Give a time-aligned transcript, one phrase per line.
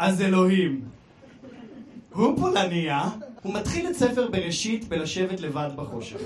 [0.00, 0.80] אז אלוהים.
[2.12, 3.02] הוא פולניה,
[3.42, 6.18] הוא מתחיל את ספר בראשית בלשבת לבד בחושך.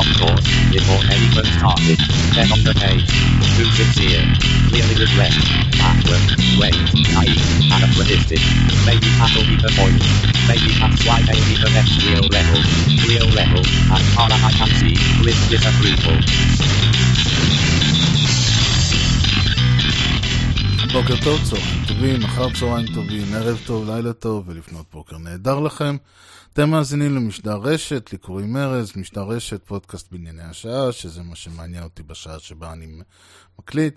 [0.00, 1.98] Of course, before anyone started.
[2.36, 3.08] Then on the page,
[3.56, 4.20] too sincere,
[4.68, 5.32] clearly regret,
[5.80, 6.76] backward, wait,
[7.08, 7.40] naive,
[7.72, 8.42] anachronistic.
[8.84, 10.04] Maybe that'll be the point.
[10.44, 12.60] Maybe that's why need the next real level.
[13.08, 13.64] Real level,
[13.96, 17.03] as far as I can see, with disapproval.
[20.94, 25.96] בוקר טוב, צהריים טובים, אחר צהריים טובים, ערב טוב, לילה טוב ולפנות בוקר נהדר לכם.
[26.52, 32.02] אתם מאזינים למשדר רשת, לקרואים ארז, משדר רשת, פודקאסט בענייני השעה, שזה מה שמעניין אותי
[32.02, 32.86] בשעה שבה אני
[33.58, 33.94] מקליט.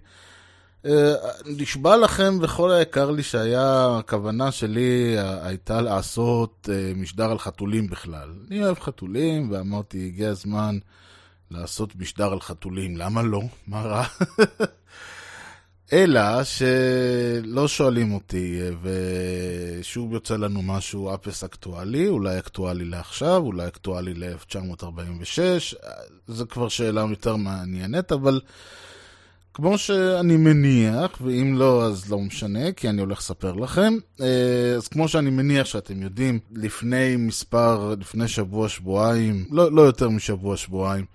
[0.86, 1.14] אה,
[1.46, 8.30] נשבע לכם וכל היקר לי שהיה, הכוונה שלי הייתה לעשות אה, משדר על חתולים בכלל.
[8.48, 10.78] אני אוהב חתולים, ואמרתי, הגיע הזמן
[11.52, 13.42] לעשות משדר על חתולים, למה לא?
[13.68, 14.06] מה רע?
[15.94, 24.14] אלא שלא שואלים אותי, ושוב יוצא לנו משהו אפס אקטואלי, אולי אקטואלי לעכשיו, אולי אקטואלי
[24.14, 25.40] ל-1946,
[26.28, 28.42] זו כבר שאלה יותר מעניינת, אבל
[29.54, 33.94] כמו שאני מניח, ואם לא, אז לא משנה, כי אני הולך לספר לכם.
[34.78, 40.58] אז כמו שאני מניח שאתם יודעים, לפני מספר, לפני שבוע, שבועיים, לא, לא יותר משבוע,
[40.58, 41.06] שבועיים,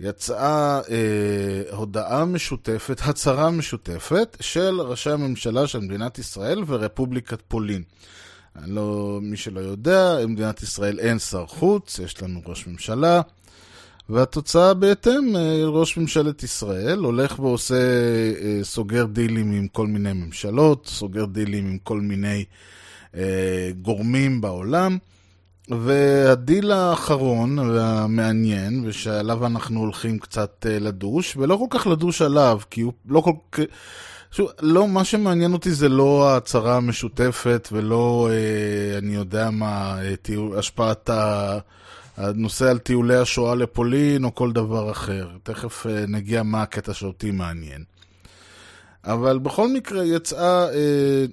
[0.00, 7.82] יצאה אה, הודעה משותפת, הצהרה משותפת של ראשי הממשלה של מדינת ישראל ורפובליקת פולין.
[8.66, 13.20] לא, מי שלא יודע, במדינת ישראל אין שר חוץ, יש לנו ראש ממשלה,
[14.08, 20.86] והתוצאה בהתאם, אה, ראש ממשלת ישראל הולך ועושה, אה, סוגר דילים עם כל מיני ממשלות,
[20.86, 22.44] סוגר דילים עם כל מיני
[23.14, 24.98] אה, גורמים בעולם.
[25.70, 32.80] והדיל האחרון והמעניין, ושעליו אנחנו הולכים קצת אה, לדוש, ולא כל כך לדוש עליו, כי
[32.80, 33.64] הוא לא כל כך...
[34.32, 40.16] שוב, לא, מה שמעניין אותי זה לא ההצהרה המשותפת ולא, אה, אני יודע מה, אה,
[40.16, 41.10] טיול, השפעת.
[42.18, 45.28] הנושא על טיולי השואה לפולין או כל דבר אחר.
[45.42, 47.84] תכף אה, נגיע מה הקטע שאותי מעניין.
[49.04, 50.68] אבל בכל מקרה יצאה...
[50.74, 51.24] אה,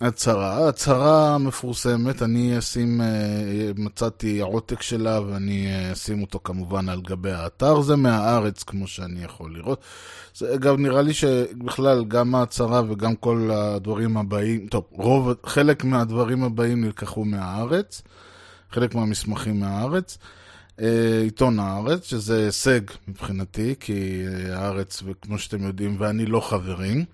[0.00, 3.06] הצהרה, הצהרה מפורסמת, אני אשים, אה,
[3.76, 9.24] מצאתי עותק שלה ואני אה, אשים אותו כמובן על גבי האתר, זה מהארץ כמו שאני
[9.24, 9.80] יכול לראות.
[10.34, 16.42] זה, אגב, נראה לי שבכלל גם ההצהרה וגם כל הדברים הבאים, טוב, רוב, חלק מהדברים
[16.42, 18.02] הבאים נלקחו מהארץ,
[18.72, 20.18] חלק מהמסמכים מהארץ.
[20.80, 27.04] אה, עיתון הארץ, שזה הישג מבחינתי, כי הארץ, וכמו שאתם יודעים, ואני לא חברים.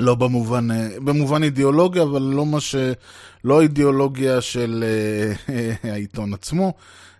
[0.00, 0.68] לא במובן,
[1.04, 2.74] במובן אידיאולוגיה, אבל לא מה ש...
[3.44, 4.84] לא אידיאולוגיה של
[5.82, 6.72] העיתון עצמו,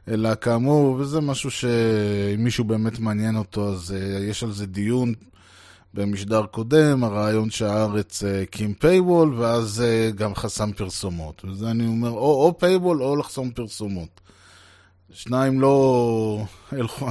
[0.09, 5.15] אלא כאמור, וזה משהו שאם מישהו באמת מעניין אותו, אז יש על זה דיון
[5.95, 9.83] במשדר קודם, הרעיון שהארץ הקים פייבול, ואז
[10.15, 11.45] גם חסם פרסומות.
[11.45, 14.21] וזה אני אומר, או, או פייבול או לחסום פרסומות.
[15.13, 16.45] שניים לא...
[16.73, 17.09] הלכו,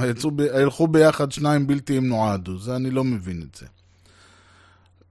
[0.54, 3.66] הלכו ביחד, שניים בלתי אם נועדו, זה אני לא מבין את זה.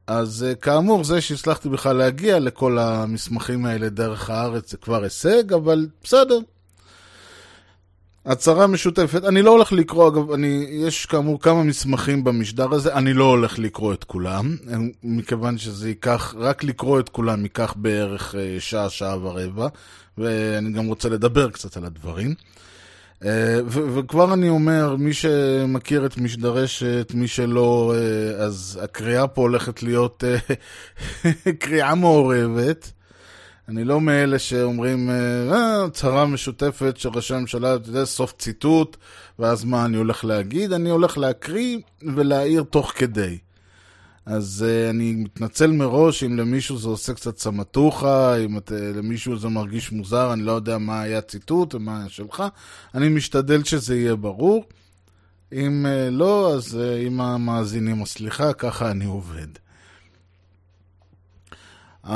[0.07, 5.87] אז כאמור, זה שהצלחתי בכלל להגיע לכל המסמכים האלה דרך הארץ זה כבר הישג, אבל
[6.03, 6.39] בסדר.
[8.25, 13.13] הצהרה משותפת, אני לא הולך לקרוא, אגב, אני, יש כאמור כמה מסמכים במשדר הזה, אני
[13.13, 14.57] לא הולך לקרוא את כולם,
[15.03, 19.67] מכיוון שזה ייקח, רק לקרוא את כולם ייקח בערך שעה, שעה ורבע,
[20.17, 22.33] ואני גם רוצה לדבר קצת על הדברים.
[23.65, 27.93] ו- וכבר אני אומר, מי שמכיר את משדרשת, מי שלא,
[28.37, 30.23] אז הקריאה פה הולכת להיות
[31.59, 32.91] קריאה מעורבת.
[33.69, 35.09] אני לא מאלה שאומרים,
[35.53, 38.97] הצהרה משותפת של ראשי הממשלה, אתה יודע, סוף ציטוט,
[39.39, 40.73] ואז מה אני הולך להגיד?
[40.73, 41.77] אני הולך להקריא
[42.15, 43.37] ולהעיר תוך כדי.
[44.25, 49.37] אז uh, אני מתנצל מראש אם למישהו זה עושה קצת סמטוחה, אם את, uh, למישהו
[49.37, 52.43] זה מרגיש מוזר, אני לא יודע מה היה ציטוט ומה היה שלך.
[52.95, 54.63] אני משתדל שזה יהיה ברור.
[55.53, 59.47] אם uh, לא, אז uh, אם המאזינים הסליחה, ככה אני עובד.
[62.05, 62.09] Uh,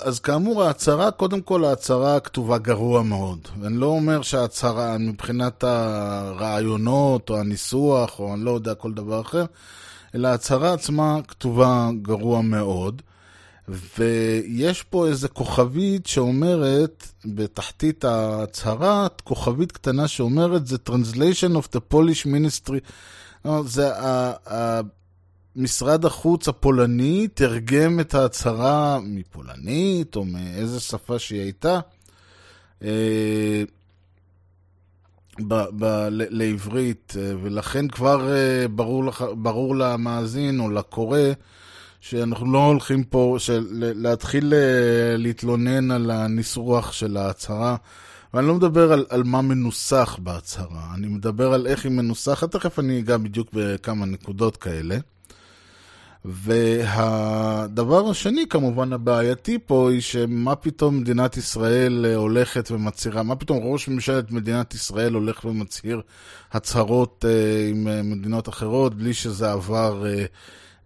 [0.00, 3.38] אז כאמור, ההצהרה, קודם כל ההצהרה כתובה גרוע מאוד.
[3.60, 9.44] ואני לא אומר שההצהרה, מבחינת הרעיונות או הניסוח, או אני לא יודע, כל דבר אחר,
[10.14, 13.02] אלא ההצהרה עצמה כתובה גרוע מאוד,
[13.68, 22.26] ויש פה איזה כוכבית שאומרת, בתחתית ההצהרה, כוכבית קטנה שאומרת, זה translation of the Polish
[22.26, 22.80] ministry.
[23.64, 23.90] זה
[25.56, 31.80] משרד החוץ הפולני תרגם את ההצהרה מפולנית, או מאיזה שפה שהיא הייתה,
[32.82, 33.62] אה,
[35.40, 41.18] ב- ב- לעברית, אה, ולכן כבר אה, ברור, לך, ברור למאזין או לקורא
[42.00, 47.76] שאנחנו לא הולכים פה של, להתחיל אה, להתלונן על הניסוח של ההצהרה.
[48.34, 52.78] ואני לא מדבר על, על מה מנוסח בהצהרה, אני מדבר על איך היא מנוסחת, תכף
[52.78, 54.98] אני אגע בדיוק בכמה נקודות כאלה.
[56.24, 63.58] והדבר השני, כמובן, הבעייתי פה, היא שמה פתאום מדינת ישראל אה, הולכת ומצהירה, מה פתאום
[63.62, 66.00] ראש ממשלת מדינת ישראל הולך ומצהיר
[66.52, 70.24] הצהרות אה, עם אה, מדינות אחרות, בלי שזה עבר אה,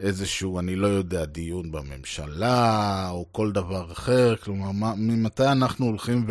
[0.00, 4.36] איזשהו, אני לא יודע, דיון בממשלה, או כל דבר אחר.
[4.36, 6.26] כלומר, מה, ממתי אנחנו הולכים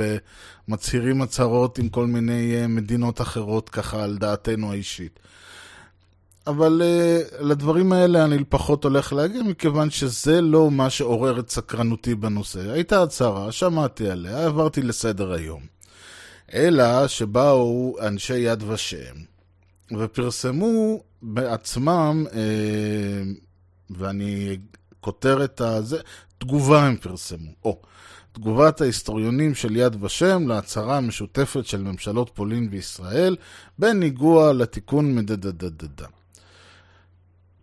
[0.67, 5.19] ומצהירים הצהרות עם כל מיני מדינות אחרות, ככה, על דעתנו האישית?
[6.47, 12.15] אבל uh, לדברים האלה אני פחות הולך להגיע, מכיוון שזה לא מה שעורר את סקרנותי
[12.15, 12.71] בנושא.
[12.71, 15.61] הייתה הצהרה, שמעתי עליה, עברתי לסדר היום.
[16.53, 19.15] אלא שבאו אנשי יד ושם,
[19.97, 22.33] ופרסמו בעצמם, uh,
[23.89, 24.57] ואני
[24.99, 25.97] כותר את הזה,
[26.37, 27.51] תגובה הם פרסמו.
[27.65, 27.81] או,
[28.31, 33.35] תגובת ההיסטוריונים של יד ושם להצהרה המשותפת של ממשלות פולין וישראל,
[33.79, 36.05] בניגוע לתיקון מדדדדדה.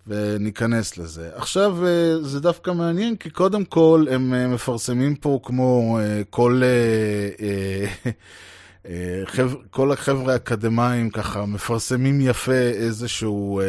[0.06, 1.30] וניכנס לזה.
[1.34, 6.62] עכשיו, אה, זה דווקא מעניין, כי קודם כל הם אה, מפרסמים פה כמו אה, כל,
[9.70, 13.60] כל החבר'ה האקדמאים ככה, מפרסמים יפה איזשהו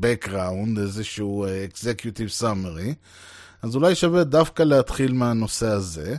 [0.00, 2.94] background, איזשהו executive summary,
[3.62, 6.16] אז אולי שווה דווקא להתחיל מהנושא הזה.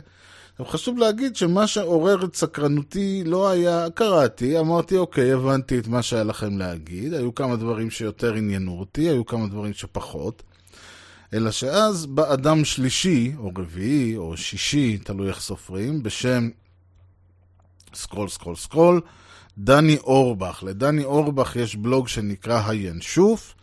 [0.58, 6.02] עכשיו חשוב להגיד שמה שעורר את סקרנותי לא היה, קראתי, אמרתי אוקיי, הבנתי את מה
[6.02, 10.42] שהיה לכם להגיד, היו כמה דברים שיותר עניינו אותי, היו כמה דברים שפחות,
[11.34, 16.48] אלא שאז בא אדם שלישי, או רביעי, או שישי, תלוי איך סופרים, בשם
[17.94, 19.00] scroll scroll scroll,
[19.58, 20.62] דני אורבך.
[20.66, 23.54] לדני אורבך יש בלוג שנקרא הינשוף,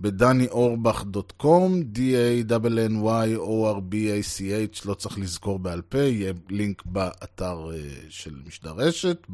[0.00, 7.70] ב dannyorbach.com, D-A-N-N-Y-O-R-B-A-C-H, לא צריך לזכור בעל פה, יהיה לינק באתר
[8.08, 9.26] של משדר רשת,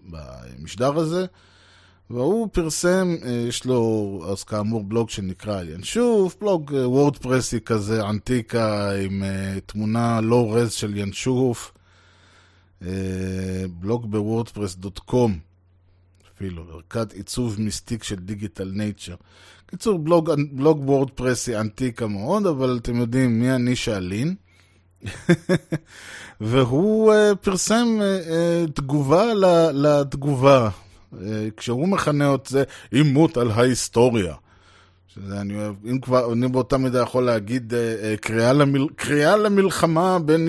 [0.00, 1.26] במשדר הזה.
[2.10, 3.16] והוא פרסם,
[3.48, 9.22] יש לו, אז כאמור, בלוג שנקרא ינשוף, בלוג וורדפרסי כזה, ענתיקה, עם
[9.66, 11.72] תמונה לא רז של ינשוף,
[13.70, 15.30] בלוג בוורדפרס.com.
[16.34, 19.14] אפילו, ערכת עיצוב מיסטיק של דיגיטל נייצ'ר.
[19.74, 24.34] קיצור, בלוג, בלוג וורדפרסי ענתיקה מאוד, אבל אתם יודעים מי אני שאלין.
[26.40, 29.24] והוא uh, פרסם uh, uh, תגובה
[29.72, 30.68] לתגובה,
[31.12, 31.16] uh,
[31.56, 34.34] כשהוא מכנה את זה עימות על ההיסטוריה.
[35.08, 39.36] שזה, אני אוהב, אם כבר, אני באותה מידה יכול להגיד uh, uh, קריאה, למל, קריאה
[39.36, 40.48] למלחמה בין,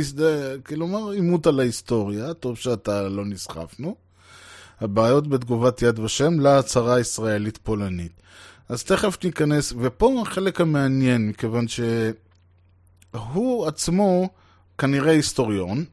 [0.66, 3.96] כלומר עימות על ההיסטוריה, טוב שאתה לא נסחפנו.
[4.82, 8.25] הבעיות בתגובת יד ושם להצהרה הישראלית-פולנית.
[8.70, 14.30] אז תכף ניכנס, ופה החלק המעניין, מכיוון שהוא עצמו
[14.78, 15.86] כנראה היסטוריון,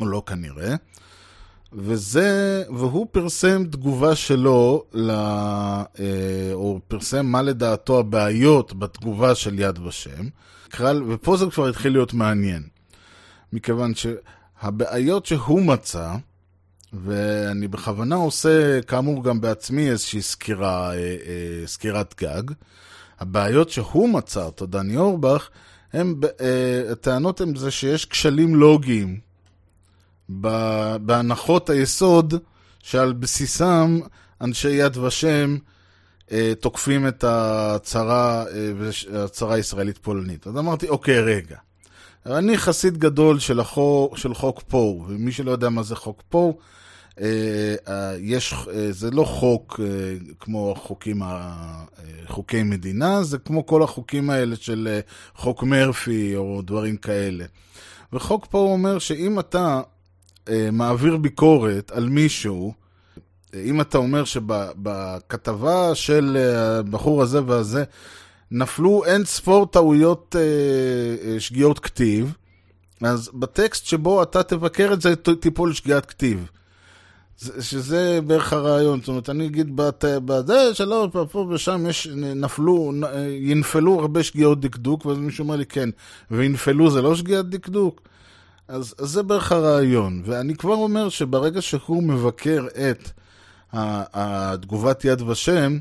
[0.00, 0.74] או לא כנראה,
[1.72, 5.84] וזה, והוא פרסם תגובה שלו, ל, אה,
[6.52, 10.28] או פרסם מה לדעתו הבעיות בתגובה של יד ושם,
[11.08, 12.62] ופה זה כבר התחיל להיות מעניין,
[13.52, 16.14] מכיוון שהבעיות שהוא מצא,
[16.92, 22.42] ואני בכוונה עושה, כאמור, גם בעצמי איזושהי סקירה, אה, אה, סקירת גג.
[23.20, 25.48] הבעיות שהוא מצא, אותו דני אורבך,
[25.92, 29.20] הם, אה, הטענות הן זה שיש כשלים לוגיים
[31.00, 32.34] בהנחות היסוד
[32.82, 34.00] שעל בסיסם
[34.40, 35.56] אנשי יד ושם
[36.60, 38.44] תוקפים את ההצהרה,
[39.14, 40.46] ההצהרה הישראלית-פולנית.
[40.46, 41.56] אז אמרתי, אוקיי, רגע.
[42.36, 46.58] אני חסיד גדול של, החוק, של חוק פו, ומי שלא יודע מה זה חוק פו,
[48.18, 48.54] יש,
[48.90, 49.80] זה לא חוק
[50.40, 51.22] כמו חוקים,
[52.26, 55.00] חוקי מדינה, זה כמו כל החוקים האלה של
[55.34, 57.44] חוק מרפי או דברים כאלה.
[58.12, 59.80] וחוק פה אומר שאם אתה
[60.72, 62.72] מעביר ביקורת על מישהו,
[63.54, 67.84] אם אתה אומר שבכתבה של הבחור הזה והזה
[68.50, 70.36] נפלו אין ספור טעויות
[71.38, 72.34] שגיאות כתיב,
[73.02, 76.48] אז בטקסט שבו אתה תבקר את זה תיפול שגיאת כתיב.
[77.60, 79.70] שזה בערך הרעיון, זאת אומרת, אני אגיד
[80.04, 82.92] בזה שלא, פה ושם יש, נפלו,
[83.40, 85.88] ינפלו הרבה שגיאות דקדוק, ואז מישהו אומר לי כן,
[86.30, 88.00] וינפלו זה לא שגיאת דקדוק?
[88.68, 93.10] אז, אז זה בערך הרעיון, ואני כבר אומר שברגע שהוא מבקר את
[93.72, 95.78] התגובת יד ושם,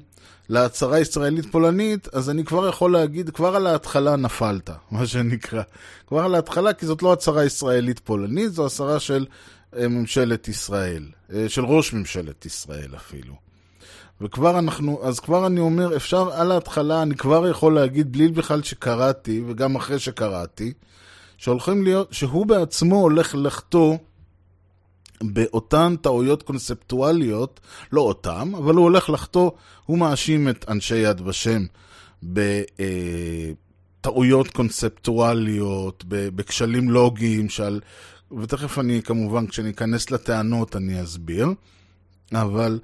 [0.50, 5.62] להצהרה ישראלית-פולנית, אז אני כבר יכול להגיד, כבר על ההתחלה נפלת, מה שנקרא.
[6.08, 9.25] כבר על ההתחלה, כי זאת לא הצהרה ישראלית-פולנית, זו הצהרה של
[9.77, 13.34] אה, ממשלת ישראל, אה, של ראש ממשלת ישראל אפילו.
[14.22, 18.63] וכבר אנחנו, אז כבר אני אומר, אפשר על ההתחלה, אני כבר יכול להגיד, בלי בכלל
[18.63, 20.74] שקראתי, וגם אחרי שקראתי,
[21.38, 23.98] שהולכים להיות, שהוא בעצמו הולך לחטוא
[25.24, 27.59] באותן טעויות קונספטואליות,
[27.91, 29.51] לא אותם, אבל הוא הולך לחטוא,
[29.86, 31.65] הוא מאשים את אנשי יד ושם
[34.03, 37.81] בטעויות קונספטואליות, בכשלים לוגיים, שעל...
[38.41, 41.47] ותכף אני, כמובן, כשאני אכנס לטענות אני אסביר,
[42.33, 42.79] אבל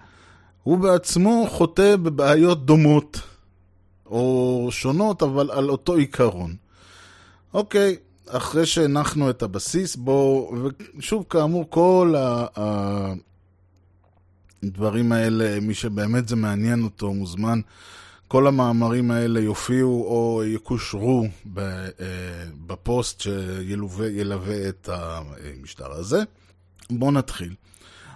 [0.63, 3.19] הוא בעצמו חוטא בבעיות דומות,
[4.05, 6.55] או שונות, אבל על אותו עיקרון.
[7.53, 7.95] אוקיי,
[8.29, 10.55] אחרי שהנחנו את הבסיס, בואו,
[10.97, 12.15] ושוב, כאמור, כל
[14.63, 17.59] הדברים האלה, מי שבאמת זה מעניין אותו, מוזמן.
[18.27, 21.27] כל המאמרים האלה יופיעו או יקושרו
[21.57, 21.63] אה,
[22.67, 26.23] בפוסט שילווה את המשטר הזה.
[26.89, 27.53] בואו נתחיל.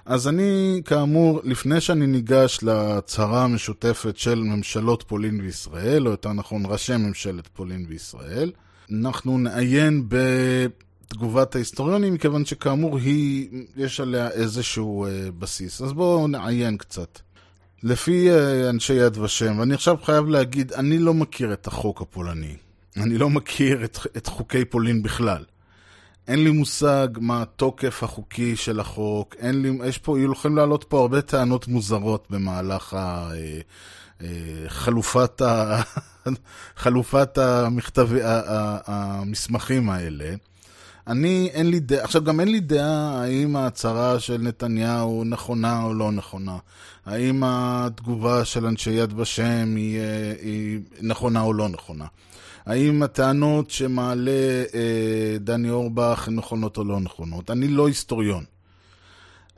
[0.06, 6.64] אז אני, כאמור, לפני שאני ניגש להצהרה המשותפת של ממשלות פולין וישראל, או יותר נכון,
[6.66, 8.52] ראשי ממשלת פולין וישראל,
[8.92, 15.82] אנחנו נעיין בתגובת ההיסטוריונים, מכיוון שכאמור היא, יש עליה איזשהו אה, בסיס.
[15.82, 17.20] אז בואו נעיין קצת.
[17.84, 22.56] לפי אה, אנשי יד ושם, ואני עכשיו חייב להגיד, אני לא מכיר את החוק הפולני.
[22.98, 25.44] אני לא מכיר את, את חוקי פולין בכלל.
[26.28, 31.00] אין לי מושג מה התוקף החוקי של החוק, אין לי, יש פה, יכולים לעלות פה
[31.00, 33.30] הרבה טענות מוזרות במהלך ה...
[33.34, 33.60] אה,
[34.22, 34.28] אה,
[34.68, 35.82] חלופת, ה...
[36.84, 38.10] חלופת המכתב...
[38.88, 40.36] המסמכים האלה.
[41.08, 45.94] אני, אין לי דעה, עכשיו גם אין לי דעה האם ההצהרה של נתניהו נכונה או
[45.94, 46.58] לא נכונה.
[47.06, 52.06] האם התגובה של אנשי יד ושם היא, אה, היא נכונה או לא נכונה.
[52.68, 54.32] האם הטענות שמעלה
[54.74, 57.52] אה, דני אורבך הן נכונות או לא נכונות.
[57.52, 58.44] אני לא היסטוריון.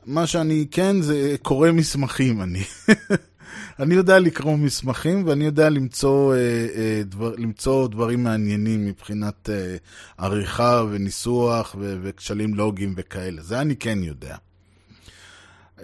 [0.06, 2.62] מה שאני כן זה קורא מסמכים, אני.
[3.80, 6.38] אני יודע לקרוא מסמכים ואני יודע למצוא, אה,
[6.74, 9.76] אה, דבר, למצוא דברים מעניינים מבחינת אה,
[10.18, 13.42] עריכה וניסוח ו- וכשלים לוגיים וכאלה.
[13.42, 14.36] זה אני כן יודע.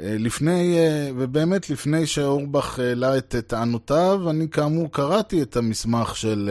[0.00, 0.76] לפני,
[1.16, 6.50] ובאמת לפני שאורבך העלה את טענותיו, אני כאמור קראתי את המסמך של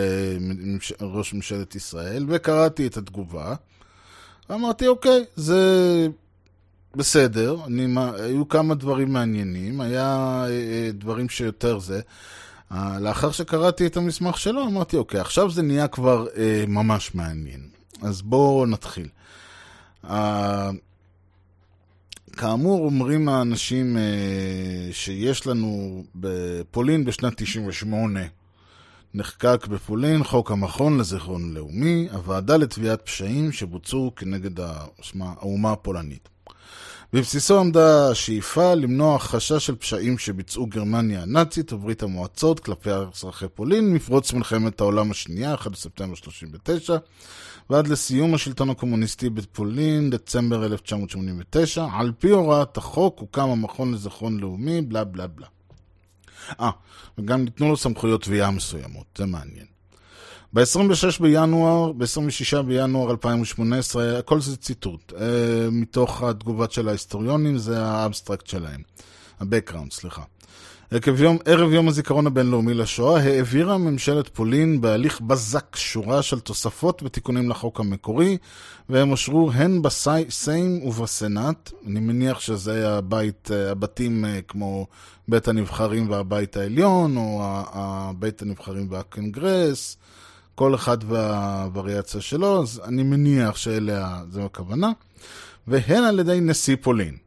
[1.01, 3.55] ראש ממשלת ישראל וקראתי את התגובה.
[4.49, 5.59] ואמרתי, אוקיי, זה
[6.95, 12.01] בסדר, אני, היו כמה דברים מעניינים, היה אה, אה, דברים שיותר זה.
[12.71, 17.69] אה, לאחר שקראתי את המסמך שלו, אמרתי, אוקיי, עכשיו זה נהיה כבר אה, ממש מעניין.
[18.01, 19.07] אז בואו נתחיל.
[22.37, 24.03] כאמור, אומרים האנשים אה,
[24.91, 28.19] שיש לנו בפולין בשנת 98,
[29.13, 34.59] נחקק בפולין חוק המכון לזיכרון לאומי, הוועדה לתביעת פשעים שבוצעו כנגד
[35.19, 36.29] האומה הפולנית.
[37.13, 43.93] בבסיסו עמדה השאיפה למנוע הכחשה של פשעים שביצעו גרמניה הנאצית וברית המועצות כלפי אזרחי פולין
[43.93, 46.97] מפרוץ מלחמת העולם השנייה, 1 בספטמבר 39,
[47.69, 51.85] ועד לסיום השלטון הקומוניסטי בפולין, דצמבר 1989.
[51.93, 55.47] על פי הוראת החוק הוקם המכון לזיכרון לאומי, בלה בלה בלה.
[56.59, 56.71] אה,
[57.17, 59.65] וגם ניתנו לו סמכויות תביעה מסוימות, זה מעניין.
[60.53, 65.15] ב-26 בינואר, ב-26 בינואר 2018, הכל זה ציטוט, uh,
[65.71, 68.81] מתוך התגובות של ההיסטוריונים, זה האבסטרקט שלהם,
[69.39, 70.23] ה-background, סליחה.
[70.91, 77.03] עקב יום, ערב יום הזיכרון הבינלאומי לשואה, העבירה ממשלת פולין בהליך בזק שורה של תוספות
[77.03, 78.37] ותיקונים לחוק המקורי,
[78.89, 81.71] והם אושרו הן בסיים ובסנאט.
[81.87, 84.87] אני מניח שזה הבית, אה, הבתים אה, כמו
[85.27, 87.41] בית הנבחרים והבית העליון, או
[88.19, 89.97] בית הנבחרים והקונגרס.
[90.55, 94.91] כל אחד והווריאציה שלו, אז אני מניח שאלה זו הכוונה,
[95.67, 97.17] והן על ידי נשיא פולין.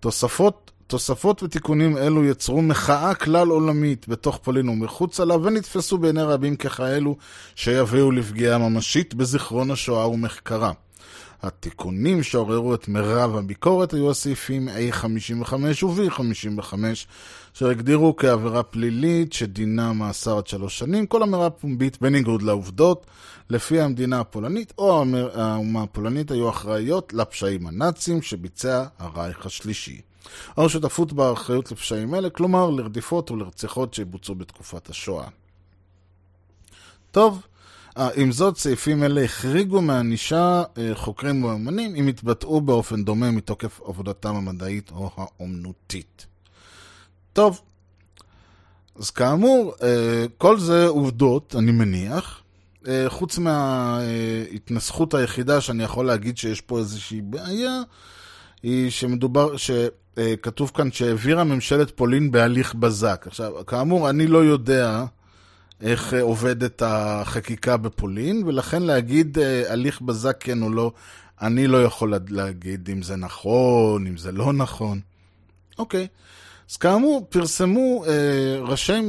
[0.00, 6.56] תוספות, תוספות ותיקונים אלו יצרו מחאה כלל עולמית בתוך פולין ומחוצה לה, ונתפסו בעיני רבים
[6.56, 7.16] ככאלו
[7.54, 10.72] שיביאו לפגיעה ממשית בזיכרון השואה ומחקרה.
[11.42, 16.74] התיקונים שעוררו את מירב הביקורת היו הסעיפים A55 ו-B55,
[17.56, 23.06] אשר הגדירו כעבירה פלילית שדינה מאסר עד שלוש שנים, כל אמירה פומבית בניגוד לעובדות,
[23.50, 30.00] לפי המדינה הפולנית או האומה הפולנית היו אחראיות לפשעים הנאצים שביצע הרייך השלישי.
[30.56, 35.26] או שותפות באחריות לפשעים אלה, כלומר לרדיפות ולרציחות שבוצעו בתקופת השואה.
[37.10, 37.42] טוב,
[37.98, 43.80] אה, עם זאת, סעיפים אלה החריגו מענישה אה, חוקרים ואומנים אם התבטאו באופן דומה מתוקף
[43.84, 46.26] עבודתם המדעית או האומנותית.
[47.32, 47.60] טוב,
[48.96, 52.40] אז כאמור, אה, כל זה עובדות, אני מניח.
[53.08, 57.82] חוץ מההתנסחות היחידה שאני יכול להגיד שיש פה איזושהי בעיה,
[58.62, 59.56] היא שמדובר,
[60.18, 63.24] שכתוב כאן שהעבירה ממשלת פולין בהליך בזק.
[63.26, 65.04] עכשיו, כאמור, אני לא יודע
[65.80, 70.92] איך עובדת החקיקה בפולין, ולכן להגיד הליך בזק כן או לא,
[71.42, 75.00] אני לא יכול להגיד אם זה נכון, אם זה לא נכון.
[75.78, 76.06] אוקיי.
[76.70, 79.00] אז כאמור, פרסמו אה, ראשי, אה,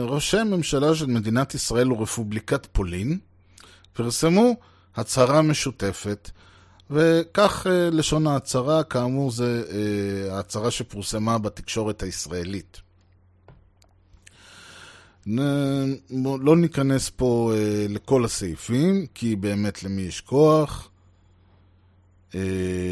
[0.00, 3.18] ראשי הממשלה של מדינת ישראל ורפובליקת פולין,
[3.92, 4.56] פרסמו
[4.96, 6.30] הצהרה משותפת,
[6.90, 12.80] וכך אה, לשון ההצהרה, כאמור, זה אה, ההצהרה שפורסמה בתקשורת הישראלית.
[16.20, 20.86] לא ניכנס פה אה, לכל הסעיפים, כי באמת למי יש כוח.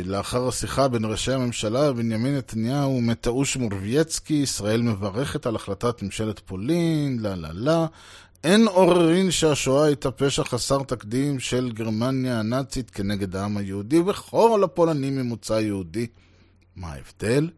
[0.05, 7.19] לאחר השיחה בין ראשי הממשלה, בנימין נתניהו ומטאוש מורבייצקי, ישראל מברכת על החלטת ממשלת פולין,
[7.21, 7.87] לה לה לה.
[8.45, 15.17] אין עוררין שהשואה הייתה פשע חסר תקדים של גרמניה הנאצית כנגד העם היהודי וכל הפולנים
[15.17, 16.07] ממוצא יהודי.
[16.77, 17.51] מה ההבדל?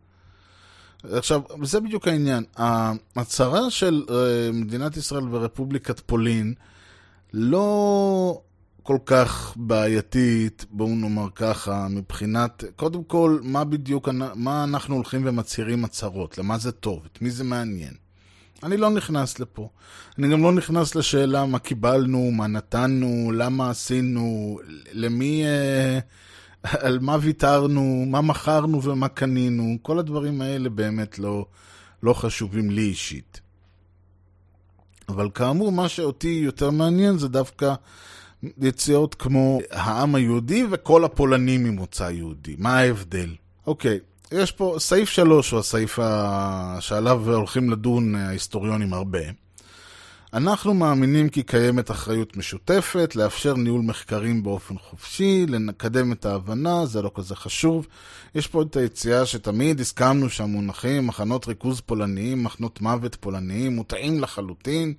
[1.02, 2.44] עכשיו, זה בדיוק העניין.
[2.56, 6.54] ההצהרה של אה, מדינת ישראל ורפובליקת פולין
[7.32, 8.40] לא
[8.82, 15.84] כל כך בעייתית, בואו נאמר ככה, מבחינת, קודם כל, מה בדיוק, מה אנחנו הולכים ומצהירים
[15.84, 17.94] הצהרות, למה זה טוב, את מי זה מעניין.
[18.62, 19.68] אני לא נכנס לפה.
[20.18, 24.58] אני גם לא נכנס לשאלה מה קיבלנו, מה נתנו, למה עשינו,
[24.92, 25.98] למי, אה,
[26.62, 29.78] על מה ויתרנו, מה מכרנו ומה קנינו.
[29.82, 31.46] כל הדברים האלה באמת לא,
[32.02, 33.40] לא חשובים לי אישית.
[35.08, 37.74] אבל כאמור, מה שאותי יותר מעניין זה דווקא
[38.58, 42.54] יציאות כמו העם היהודי וכל הפולנים ממוצא יהודי.
[42.58, 43.34] מה ההבדל?
[43.66, 43.98] אוקיי,
[44.32, 46.76] יש פה, סעיף שלוש הוא הסעיף ה...
[46.80, 49.18] שעליו הולכים לדון ההיסטוריונים הרבה.
[50.34, 57.02] אנחנו מאמינים כי קיימת אחריות משותפת, לאפשר ניהול מחקרים באופן חופשי, לקדם את ההבנה, זה
[57.02, 57.86] לא כזה חשוב.
[58.34, 64.94] יש פה את היציאה שתמיד הסכמנו שהמונחים מחנות ריכוז פולניים, מחנות מוות פולניים, מוטעים לחלוטין.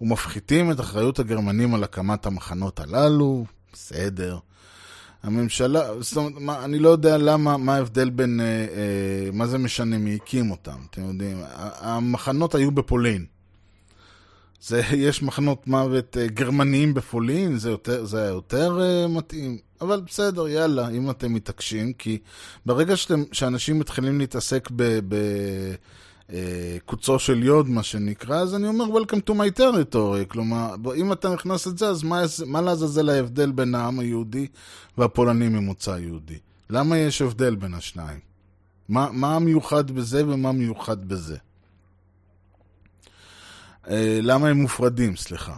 [0.00, 4.38] ומפחיתים את אחריות הגרמנים על הקמת המחנות הללו, בסדר.
[5.24, 9.58] הממשלה, זאת אומרת, מה, אני לא יודע למה, מה ההבדל בין, אה, אה, מה זה
[9.58, 11.36] משנה מי הקים אותם, אתם יודעים,
[11.80, 13.24] המחנות היו בפולין.
[14.60, 20.00] זה, יש מחנות מוות אה, גרמניים בפולין, זה יותר, זה היה יותר אה, מתאים, אבל
[20.06, 22.18] בסדר, יאללה, אם אתם מתעקשים, כי
[22.66, 24.98] ברגע שאתם, שאנשים מתחילים להתעסק ב...
[25.08, 25.16] ב
[26.84, 30.24] קוצו של יוד, מה שנקרא, אז אני אומר Welcome to my territory.
[30.28, 34.46] כלומר, אם אתה נכנס את זה, אז מה, מה לעזאזל ההבדל בין העם היהודי
[34.98, 36.38] והפולנים ממוצא יהודי?
[36.70, 38.20] למה יש הבדל בין השניים?
[38.88, 41.36] מה, מה מיוחד בזה ומה מיוחד בזה?
[43.90, 45.56] אה, למה הם מופרדים, סליחה?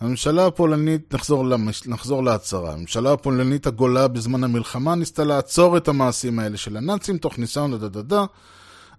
[0.00, 6.38] הממשלה הפולנית, נחזור, למש, נחזור להצהרה, הממשלה הפולנית הגולה בזמן המלחמה ניסתה לעצור את המעשים
[6.38, 8.24] האלה של הנאצים תוך ניסיון לדדדה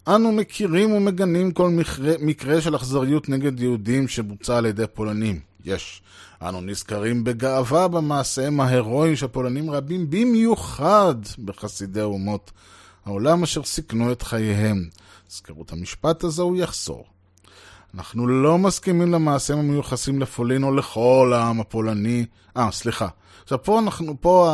[0.08, 5.40] אנו מכירים ומגנים כל מקרה, מקרה של אכזריות נגד יהודים שבוצע על ידי פולנים.
[5.66, 6.02] יש.
[6.42, 11.16] אנו נזכרים בגאווה במעשיהם ההירואיים של פולנים רבים, במיוחד
[11.46, 12.52] בחסידי אומות
[13.06, 14.90] העולם אשר סיכנו את חייהם.
[15.30, 17.06] זכרו את המשפט הזה, הוא יחזור.
[17.96, 22.26] אנחנו לא מסכימים למעשיהם המיוחסים לפולין או לכל העם הפולני.
[22.58, 23.08] אה, סליחה.
[23.46, 24.54] עכשיו, פה אנחנו, פה,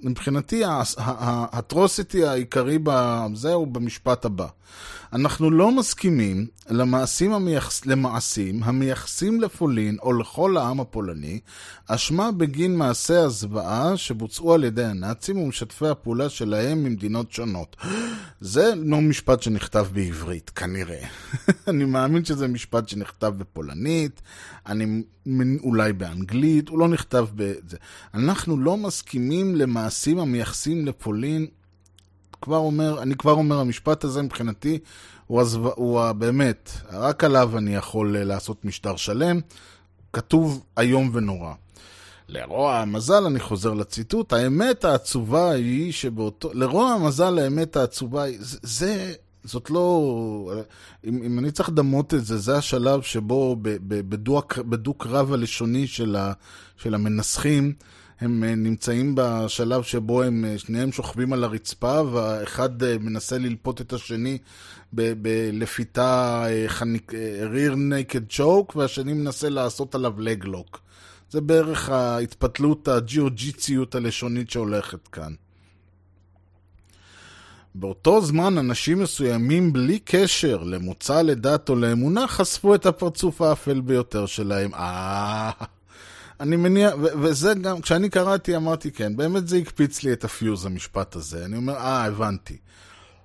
[0.00, 0.62] מבחינתי,
[0.98, 4.46] האטרוסיטי העיקרי בזה הוא במשפט הבא.
[5.12, 11.40] אנחנו לא מסכימים למעשים, המייחס, למעשים המייחסים לפולין או לכל העם הפולני
[11.86, 17.76] אשמה בגין מעשי הזוועה שבוצעו על ידי הנאצים ומשתפי הפעולה שלהם ממדינות שונות.
[18.40, 21.06] זה לא משפט שנכתב בעברית, כנראה.
[21.68, 24.22] אני מאמין שזה משפט שנכתב בפולנית,
[24.66, 25.02] אני
[25.62, 27.76] אולי באנגלית, הוא לא נכתב בזה.
[28.14, 31.46] אנחנו לא מסכימים למעשים המייחסים לפולין
[32.42, 34.78] כבר אומר, אני כבר אומר, המשפט הזה מבחינתי
[35.26, 39.40] הוא, הזו, הוא באמת, רק עליו אני יכול אה, לעשות משטר שלם,
[40.12, 41.52] כתוב איום ונורא.
[42.28, 46.50] לרוע המזל, אני חוזר לציטוט, האמת העצובה היא שבאותו...
[46.54, 48.38] לרוע המזל, האמת העצובה היא...
[48.40, 49.12] זה...
[49.44, 50.52] זאת לא...
[51.04, 53.56] אם, אם אני צריך לדמות את זה, זה השלב שבו
[54.68, 56.32] בדו-קרב הלשוני של, ה,
[56.76, 57.72] של המנסחים,
[58.20, 63.80] הם אה, נמצאים בשלב שבו הם אה, שניהם שוכבים על הרצפה, והאחד אה, מנסה ללפות
[63.80, 64.38] את השני
[64.92, 67.12] בלפיתה חניק,
[67.50, 70.80] ריר נקד צ'וק, והשני מנסה לעשות עליו לגלוק.
[71.30, 75.34] זה בערך ההתפתלות, הג'יוג'יציות הלשונית שהולכת כאן.
[77.74, 84.26] באותו זמן אנשים מסוימים בלי קשר למוצא, לדת או לאמונה חשפו את הפרצוף האפל ביותר
[84.26, 84.74] שלהם.
[84.74, 85.50] אה...
[86.40, 90.66] אני מניח, ו- וזה גם, כשאני קראתי אמרתי כן, באמת זה הקפיץ לי את הפיוז
[90.66, 91.44] המשפט הזה.
[91.44, 92.56] אני אומר, אה, הבנתי.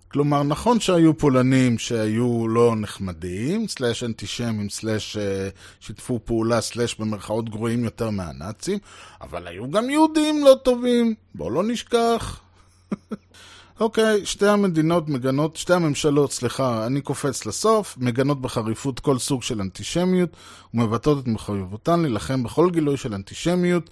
[0.08, 5.50] כלומר, נכון שהיו פולנים שהיו לא נחמדים, slash אנטישמים, slash אה,
[5.80, 8.80] שיתפו פעולה, slash במרכאות גרועים יותר מהנאצים,
[9.22, 12.40] אבל היו גם יהודים לא טובים, בואו לא נשכח.
[13.80, 19.62] אוקיי, שתי המדינות מגנות, שתי הממשלות, סליחה, אני קופץ לסוף, מגנות בחריפות כל סוג של
[19.62, 20.30] אנטישמיות
[20.74, 23.90] ומבטאות את מחויבותן להילחם בכל גילוי של אנטישמיות.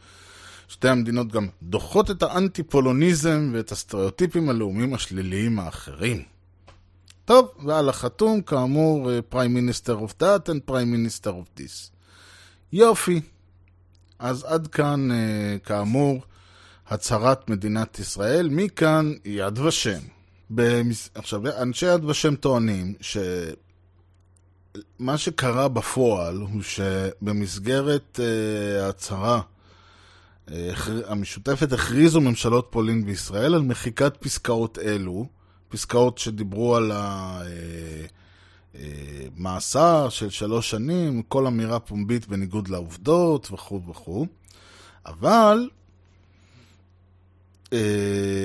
[0.68, 6.24] שתי המדינות גם דוחות את האנטי-פולוניזם ואת הסטריאוטיפים הלאומיים השליליים האחרים.
[7.26, 11.92] טוב, ועל החתום, כאמור, Prime Minister of that and Prime Minister of this.
[12.74, 13.22] יופי.
[14.20, 16.22] אז עד כאן, אה, כאמור,
[16.94, 20.00] הצהרת מדינת ישראל, מכאן יד ושם.
[20.50, 21.10] במס...
[21.16, 23.48] עכשיו, אנשי יד ושם טוענים שמה
[25.18, 29.42] שקרה בפועל הוא שבמסגרת uh, ההצהרה
[30.48, 30.52] uh,
[31.08, 35.28] המשותפת הכריזו ממשלות פולין וישראל על מחיקת פסקאות אלו,
[35.70, 36.92] פסקאות שדיברו על
[38.76, 44.26] המאסר של שלוש שנים, כל אמירה פומבית בניגוד לעובדות וכו' וכו',
[45.06, 45.70] אבל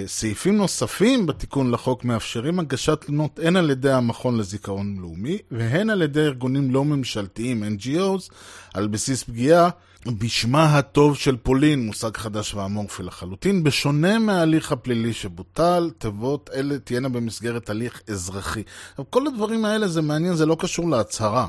[0.07, 6.03] סעיפים נוספים בתיקון לחוק מאפשרים הגשת תלונות הן על ידי המכון לזיכרון לאומי והן על
[6.03, 8.33] ידי ארגונים לא ממשלתיים, NGOs,
[8.75, 9.69] על בסיס פגיעה
[10.07, 17.09] בשמה הטוב של פולין, מושג חדש ואמורפי לחלוטין, בשונה מההליך הפלילי שבוטל, תיבות אלה תהיינה
[17.09, 18.63] במסגרת הליך אזרחי.
[18.91, 21.47] עכשיו, כל הדברים האלה זה מעניין, זה לא קשור להצהרה.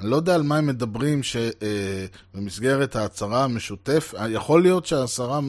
[0.00, 5.40] אני לא יודע על מה הם מדברים שבמסגרת ההצהרה המשותף, יכול להיות שההצהרה,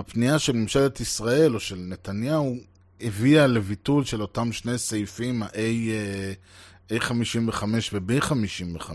[0.00, 2.56] שהפנייה של ממשלת ישראל או של נתניהו
[3.00, 8.90] הביאה לביטול של אותם שני סעיפים, ה-A55 ו-B55.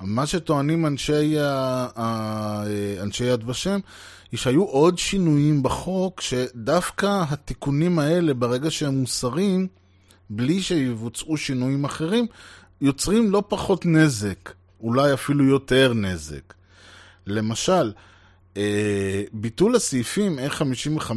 [0.00, 1.36] מה שטוענים אנשי,
[3.02, 3.80] אנשי יד ושם,
[4.32, 9.66] היא שהיו עוד שינויים בחוק, שדווקא התיקונים האלה, ברגע שהם מוסרים,
[10.30, 12.26] בלי שיבוצעו שינויים אחרים,
[12.80, 16.54] יוצרים לא פחות נזק, אולי אפילו יותר נזק.
[17.26, 17.92] למשל,
[19.32, 21.10] ביטול הסעיפים A55,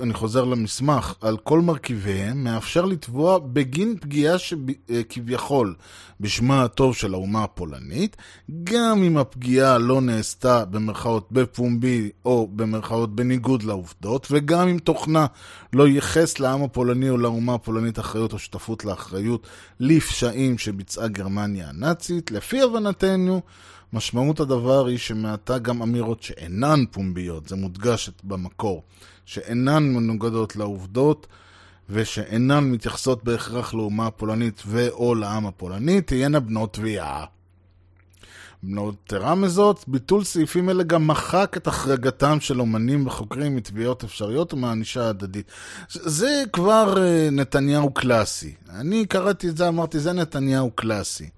[0.00, 5.74] אני חוזר למסמך, על כל מרכיביהם, מאפשר לתבוע בגין פגיעה שכביכול
[6.20, 8.16] בשמה הטוב של האומה הפולנית,
[8.64, 15.26] גם אם הפגיעה לא נעשתה במרכאות בפומבי או במרכאות בניגוד לעובדות, וגם אם תוכנה
[15.72, 19.46] לא ייחס לעם הפולני או לאומה הפולנית אחריות או שותפות לאחריות
[19.80, 22.30] לפשעים שביצעה גרמניה הנאצית.
[22.30, 23.40] לפי הבנתנו,
[23.92, 28.82] משמעות הדבר היא שמעתה גם אמירות שאינן פומביות, זה מודגש במקור,
[29.24, 31.26] שאינן מנוגדות לעובדות
[31.90, 37.24] ושאינן מתייחסות בהכרח לאומה הפולנית ו/או לעם הפולני, תהיינה בנות תביעה.
[38.64, 45.08] יתרה מזאת, ביטול סעיפים אלה גם מחק את החרגתם של אומנים וחוקרים מתביעות אפשריות ומענישה
[45.08, 45.46] הדדית.
[45.90, 46.94] זה כבר
[47.32, 48.54] נתניהו קלאסי.
[48.70, 51.28] אני קראתי את זה, אמרתי, זה נתניהו קלאסי.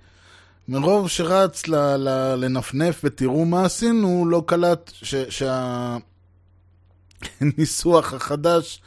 [0.68, 4.92] מרוב שרץ ל, ל, לנפנף ותראו מה עשינו, לא קלט
[7.40, 8.16] שהניסוח שה...
[8.16, 8.82] החדש,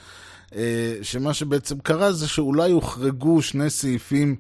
[1.02, 4.36] שמה שבעצם קרה זה שאולי הוחרגו שני סעיפים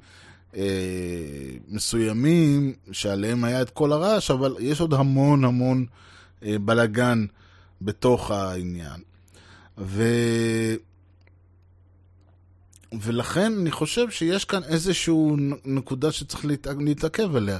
[1.67, 5.85] מסוימים שעליהם היה את כל הרעש, אבל יש עוד המון המון
[6.41, 7.25] בלגן
[7.81, 9.01] בתוך העניין.
[9.77, 10.03] ו...
[13.01, 15.15] ולכן אני חושב שיש כאן איזושהי
[15.65, 16.45] נקודה שצריך
[16.79, 17.57] להתעכב עליה.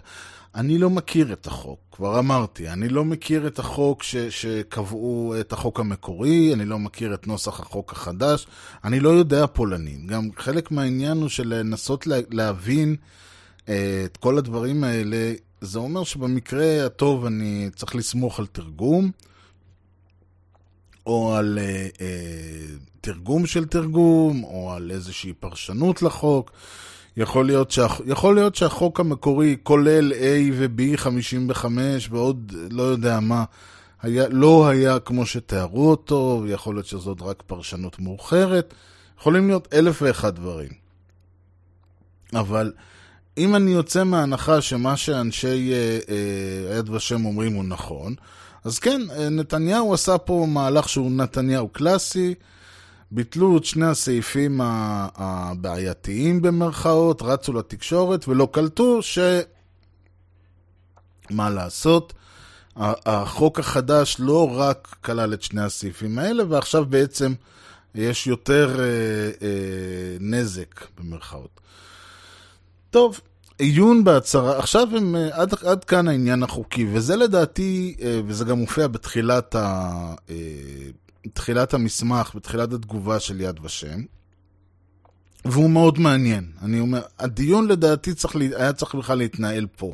[0.56, 5.54] אני לא מכיר את החוק, כבר אמרתי, אני לא מכיר את החוק ש, שקבעו, את
[5.54, 8.48] החוק המקורי, אני לא מכיר את נוסח החוק החדש,
[8.84, 10.06] אני לא יודע פולנית.
[10.06, 12.96] גם חלק מהעניין הוא של לנסות לה, להבין
[13.70, 19.12] אה, את כל הדברים האלה, זה אומר שבמקרה הטוב אני צריך לסמוך על תרגום.
[21.08, 22.08] או על אה, אה,
[23.02, 26.52] תרגום של תרגום, או על איזושהי פרשנות לחוק.
[27.17, 28.02] יכול להיות, שהח...
[28.06, 33.43] יכול להיות שהחוק המקורי כולל A ו-B 55 ועוד לא יודע מה,
[34.02, 38.74] היה, לא היה כמו שתיארו אותו, ויכול להיות שזאת רק פרשנות מאוחרת.
[39.20, 40.70] יכולים להיות אלף ואחד דברים.
[42.34, 42.72] אבל
[43.38, 48.15] אם אני יוצא מההנחה שמה שאנשי אה, אה, יד ושם אומרים הוא נכון,
[48.63, 52.34] אז כן, נתניהו עשה פה מהלך שהוא נתניהו קלאסי,
[53.12, 59.20] ביטלו את שני הסעיפים הבעייתיים במרכאות, רצו לתקשורת ולא קלטו ש...
[61.30, 62.13] מה לעשות,
[62.76, 67.34] החוק החדש לא רק כלל את שני הסעיפים האלה, ועכשיו בעצם
[67.96, 68.86] יש יותר אה,
[69.41, 71.60] אה, נזק, במרכאות.
[72.89, 73.20] טוב,
[73.58, 78.58] עיון בהצהרה, עכשיו הם, אה, עד, עד כאן העניין החוקי, וזה לדעתי, אה, וזה גם
[78.58, 80.36] מופיע בתחילת, ה, אה,
[81.34, 84.02] תחילת המסמך, בתחילת התגובה של יד ושם,
[85.46, 86.52] והוא מאוד מעניין.
[86.62, 89.93] אני אומר, הדיון לדעתי צריך, היה צריך בכלל להתנהל פה.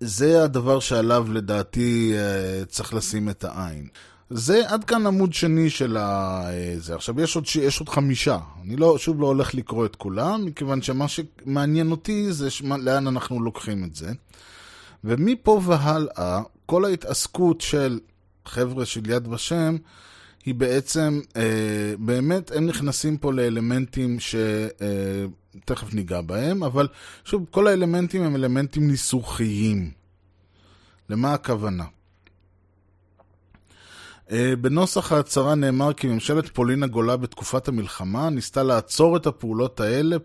[0.00, 2.14] זה הדבר שעליו לדעתי
[2.68, 3.88] צריך לשים את העין.
[4.30, 6.40] זה עד כאן עמוד שני של ה...
[6.50, 6.94] אה, זה.
[6.94, 8.38] עכשיו, יש עוד, ש- יש עוד חמישה.
[8.62, 13.06] אני לא, שוב לא הולך לקרוא את כולם, מכיוון שמה שמעניין אותי זה שמה, לאן
[13.06, 14.12] אנחנו לוקחים את זה.
[15.04, 18.00] ומפה והלאה, כל ההתעסקות של
[18.46, 19.76] חבר'ה של יד ושם,
[20.44, 21.42] היא בעצם, אה,
[21.98, 26.88] באמת, הם נכנסים פה לאלמנטים שתכף ניגע בהם, אבל
[27.24, 29.90] שוב, כל האלמנטים הם אלמנטים ניסוחיים.
[31.10, 31.84] למה הכוונה?
[34.32, 40.16] אה, בנוסח ההצהרה נאמר כי ממשלת פולין הגולה בתקופת המלחמה ניסתה לעצור את הפעולות האלה,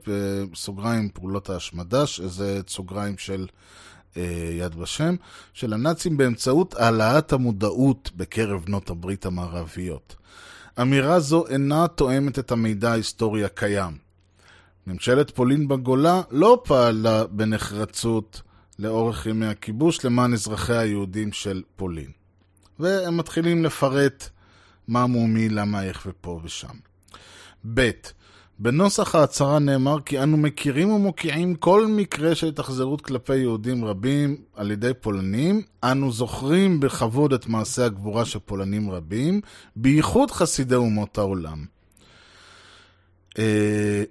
[0.51, 3.47] בסוגריים פעולות ההשמדה, שזה סוגריים של
[4.17, 5.15] אה, יד ושם,
[5.53, 10.15] של הנאצים באמצעות העלאת המודעות בקרב בנות הברית המערביות.
[10.81, 13.97] אמירה זו אינה תואמת את המידע ההיסטורי הקיים.
[14.87, 18.41] ממשלת פולין בגולה לא פעלה בנחרצות
[18.79, 22.20] לאורך ימי הכיבוש למען אזרחיה היהודים של פולין.
[22.81, 24.29] והם מתחילים לפרט
[24.87, 26.75] מה מומי, למה, איך ופה ושם.
[27.73, 27.89] ב.
[28.59, 34.71] בנוסח ההצהרה נאמר כי אנו מכירים ומוקיעים כל מקרה של התאכזרות כלפי יהודים רבים על
[34.71, 35.61] ידי פולנים.
[35.83, 39.41] אנו זוכרים בכבוד את מעשי הגבורה של פולנים רבים,
[39.75, 41.65] בייחוד חסידי אומות העולם.
[43.39, 44.03] אה,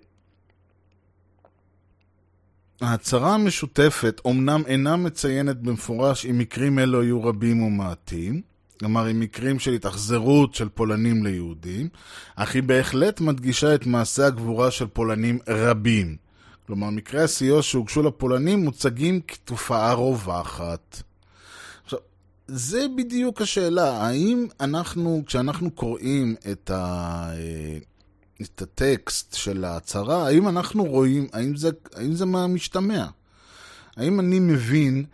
[2.80, 8.49] ההצהרה המשותפת אומנם אינה מציינת במפורש אם מקרים אלו היו רבים או מעטים,
[8.80, 11.88] כלומר עם מקרים של התאכזרות של פולנים ליהודים,
[12.36, 16.16] אך היא בהחלט מדגישה את מעשי הגבורה של פולנים רבים.
[16.66, 21.02] כלומר, מקרי הסיוע שהוגשו לפולנים מוצגים כתופעה רווחת.
[21.84, 21.98] עכשיו,
[22.46, 27.30] זה בדיוק השאלה, האם אנחנו, כשאנחנו קוראים את, ה,
[28.42, 33.06] את הטקסט של ההצהרה, האם אנחנו רואים, האם זה, האם זה מהמשתמע?
[33.96, 35.04] האם אני מבין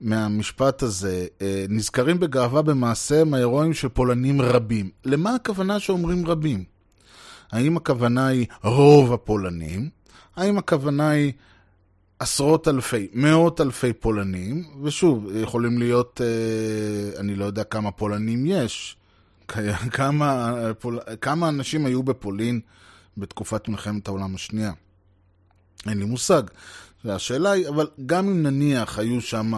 [0.00, 4.90] מהמשפט הזה, אה, נזכרים בגאווה במעשיהם ההירואיים של פולנים רבים.
[5.04, 6.64] למה הכוונה שאומרים רבים?
[7.52, 9.90] האם הכוונה היא רוב הפולנים?
[10.36, 11.32] האם הכוונה היא
[12.18, 14.64] עשרות אלפי, מאות אלפי פולנים?
[14.82, 18.96] ושוב, יכולים להיות, אה, אני לא יודע כמה פולנים יש,
[19.96, 20.54] כמה,
[21.08, 22.60] אה, כמה אנשים היו בפולין
[23.16, 24.72] בתקופת מלחמת העולם השנייה.
[25.86, 26.42] אין לי מושג.
[27.04, 29.52] והשאלה היא, אבל גם אם נניח היו שם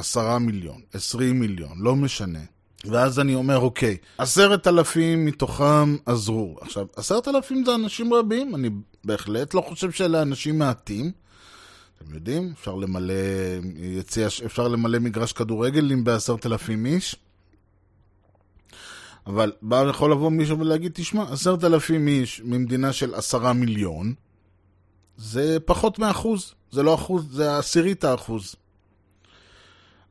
[0.00, 2.38] 10 מיליון, 20 מיליון, לא משנה.
[2.84, 6.56] ואז אני אומר, אוקיי, עשרת אלפים מתוכם עזרו.
[6.60, 8.70] עכשיו, עשרת אלפים זה אנשים רבים, אני
[9.04, 11.12] בהחלט לא חושב שאלה אנשים מעטים.
[11.98, 13.14] אתם יודעים, אפשר למלא,
[13.76, 17.16] יציע, אפשר למלא מגרש כדורגל עם בעשרת אלפים איש.
[19.26, 24.14] אבל בא יכול לבוא מישהו ולהגיד, תשמע, עשרת אלפים איש ממדינה של עשרה מיליון,
[25.16, 28.54] זה פחות מאחוז, זה לא אחוז, זה עשירית האחוז.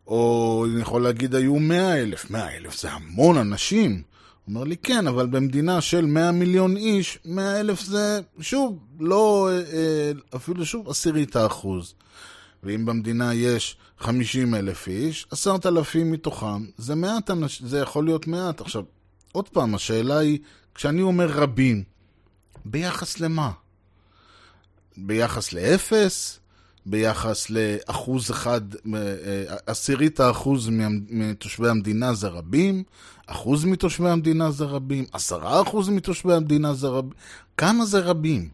[0.10, 2.32] או אני יכול להגיד, היו מאה אלף.
[2.32, 3.92] מאה אלף זה המון אנשים.
[3.92, 9.50] הוא אומר לי, כן, אבל במדינה של מאה מיליון איש, מאה אלף זה, שוב, לא,
[10.36, 11.94] אפילו שוב, עשירית האחוז.
[12.64, 18.62] ואם במדינה יש חמישים אלף איש, עשרת אלפים מתוכם, זה מעט, זה יכול להיות מעט.
[18.62, 18.84] עכשיו,
[19.32, 20.40] עוד פעם, השאלה היא,
[20.76, 21.84] כשאני אומר רבים,
[22.66, 23.52] ביחס למה?
[24.98, 26.39] ביחס לאפס?
[26.90, 28.62] ביחס לאחוז אחד,
[29.66, 30.70] עשירית האחוז
[31.10, 32.84] מתושבי המדינה זה רבים,
[33.28, 37.14] אחוז מתושבי המדינה זה רבים, עשרה אחוז מתושבי המדינה זה רבים,
[37.58, 38.50] כמה זה רבים?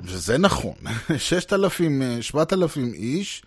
[0.00, 0.74] וזה נכון,
[1.18, 3.42] 6,000, 7,000 איש,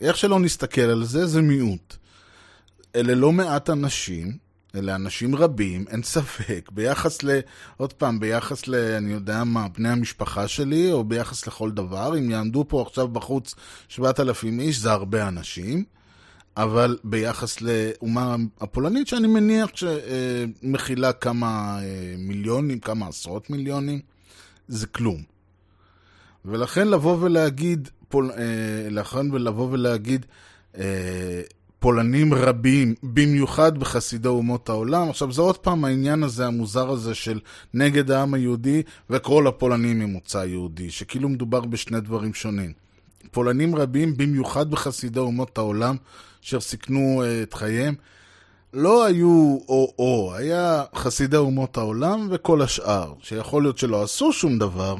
[0.00, 1.96] איך שלא נסתכל על זה, זה מיעוט.
[2.96, 7.40] אלה לא מעט אנשים, אלה אנשים רבים, אין ספק, ביחס ל...
[7.76, 8.74] עוד פעם, ביחס ל...
[8.74, 13.54] אני יודע מה, בני המשפחה שלי, או ביחס לכל דבר, אם יעמדו פה עכשיו בחוץ
[13.88, 15.84] 7,000 איש, זה הרבה אנשים,
[16.56, 24.00] אבל ביחס לאומה הפולנית, שאני מניח שמכילה כמה אה, מיליונים, כמה עשרות מיליונים,
[24.68, 25.22] זה כלום.
[26.44, 30.26] ולכן לבוא ולהגיד, פול, אה, לכן ולבוא ולהגיד,
[30.78, 31.42] אה,
[31.80, 35.10] פולנים רבים, במיוחד בחסידי אומות העולם.
[35.10, 37.40] עכשיו, זה עוד פעם העניין הזה, המוזר הזה של
[37.74, 42.72] נגד העם היהודי וכל הפולנים ממוצא יהודי, שכאילו מדובר בשני דברים שונים.
[43.30, 45.96] פולנים רבים, במיוחד בחסידי אומות העולם,
[46.44, 47.94] אשר סיכנו uh, את חייהם,
[48.72, 54.96] לא היו או-או, היה חסידי אומות העולם וכל השאר, שיכול להיות שלא עשו שום דבר,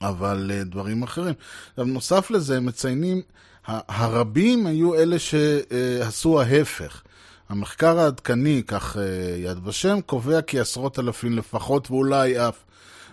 [0.00, 1.34] אבל uh, דברים אחרים.
[1.70, 3.22] עכשיו, נוסף לזה, הם מציינים
[3.68, 7.02] הרבים היו אלה שעשו ההפך.
[7.48, 9.02] המחקר העדכני, כך אה,
[9.36, 12.64] יד ושם, קובע כי עשרות אלפים לפחות, ואולי אף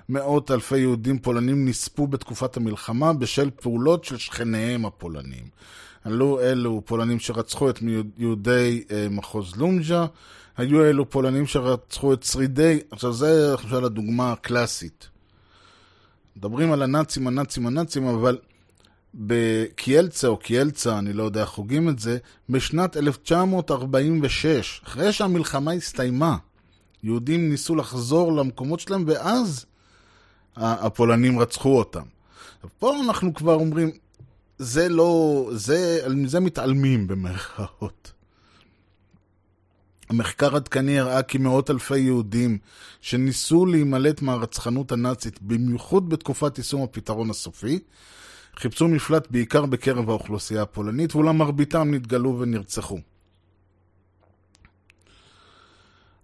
[0.09, 5.43] מאות אלפי יהודים פולנים נספו בתקופת המלחמה בשל פעולות של שכניהם הפולנים.
[6.03, 7.79] עלו אלו פולנים שרצחו את
[8.17, 10.05] יהודי אה, מחוז לומג'ה,
[10.57, 15.09] היו אלו פולנים שרצחו את שרידי, עכשיו זה למשל הדוגמה הקלאסית.
[16.37, 18.37] מדברים על הנאצים, הנאצים, הנאצים, אבל
[19.15, 22.17] בקיאלצה או קיאלצה, אני לא יודע איך חוגים את זה,
[22.49, 26.37] בשנת 1946, אחרי שהמלחמה הסתיימה.
[27.03, 29.65] יהודים ניסו לחזור למקומות שלהם, ואז
[30.55, 32.03] הפולנים רצחו אותם.
[32.79, 33.91] פה אנחנו כבר אומרים,
[34.57, 38.11] זה לא, זה, על זה מתעלמים במרכאות.
[40.09, 42.57] המחקר עדכני הראה כי מאות אלפי יהודים
[43.01, 47.79] שניסו להימלט מהרצחנות הנאצית, במיוחד בתקופת יישום הפתרון הסופי,
[48.59, 52.99] חיפשו מפלט בעיקר בקרב האוכלוסייה הפולנית, ואולם מרביתם נתגלו ונרצחו.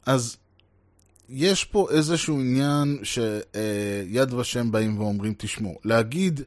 [0.05, 0.37] אז
[1.29, 6.41] יש פה איזשהו עניין שיד ושם באים ואומרים, תשמעו, להגיד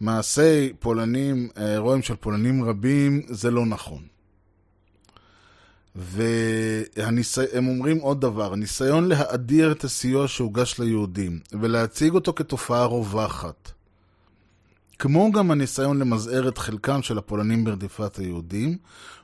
[0.00, 4.02] מעשי פולנים, אירועים של פולנים רבים, זה לא נכון.
[5.94, 13.72] והם אומרים עוד דבר, הניסיון להאדיר את הסיוע שהוגש ליהודים ולהציג אותו כתופעה רווחת.
[15.00, 18.76] כמו גם הניסיון למזער את חלקם של הפולנים ברדיפת היהודים,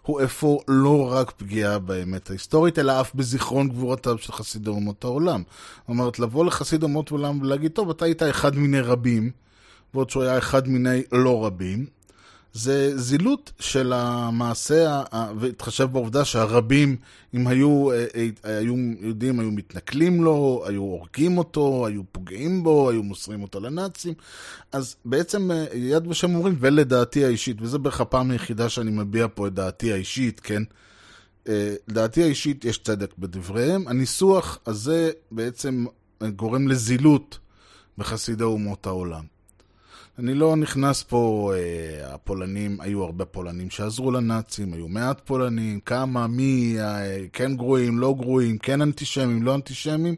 [0.03, 5.43] הוא אפוא לא רק פגיעה באמת ההיסטורית, אלא אף בזיכרון גבורתם של חסידי אומות העולם.
[5.79, 9.31] זאת אומרת, לבוא לחסיד אומות העולם ולהגיד, טוב, אתה היית אחד מיני רבים,
[9.95, 11.87] ועוד שהוא היה אחד מיני לא רבים,
[12.57, 15.03] זה זילות של המעשה,
[15.41, 16.97] והתחשב בעובדה שהרבים,
[17.35, 22.91] אם היו, אה, אה, היו יהודים, היו מתנכלים לו, היו הורגים אותו, היו פוגעים בו,
[22.91, 24.15] היו מוסרים אותו לנאצים.
[24.73, 29.47] אז בעצם אה, יד ושם אומרים, ולדעתי האישית, וזה בערך הפעם היחידה שאני מביע פה
[29.47, 30.63] את דעתי האישית, כן?
[31.89, 33.89] לדעתי האישית יש צדק בדבריהם.
[33.89, 35.87] הניסוח הזה בעצם
[36.37, 37.39] גורם לזילות
[37.99, 39.36] בחסידי אומות העולם.
[40.19, 46.27] אני לא נכנס פה, אה, הפולנים, היו הרבה פולנים שעזרו לנאצים, היו מעט פולנים, כמה,
[46.27, 50.15] מי, אה, כן גרועים, לא גרועים, כן אנטישמים, לא אנטישמים.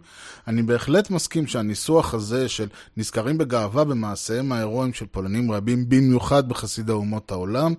[0.49, 6.93] אני בהחלט מסכים שהניסוח הזה של נזכרים בגאווה במעשיהם ההירואיים של פולנים רבים, במיוחד בחסידי
[6.93, 7.75] אומות העולם,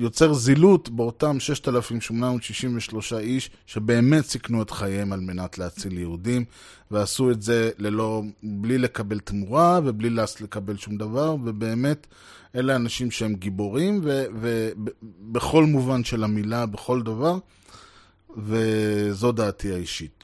[0.00, 6.44] יוצר זילות באותם 6,863 איש שבאמת סיכנו את חייהם על מנת להציל יהודים,
[6.90, 10.10] ועשו את זה ללא, בלי לקבל תמורה ובלי
[10.40, 12.06] לקבל שום דבר, ובאמת
[12.54, 17.38] אלה אנשים שהם גיבורים, ובכל מובן של המילה, בכל דבר,
[18.36, 20.19] וזו דעתי האישית.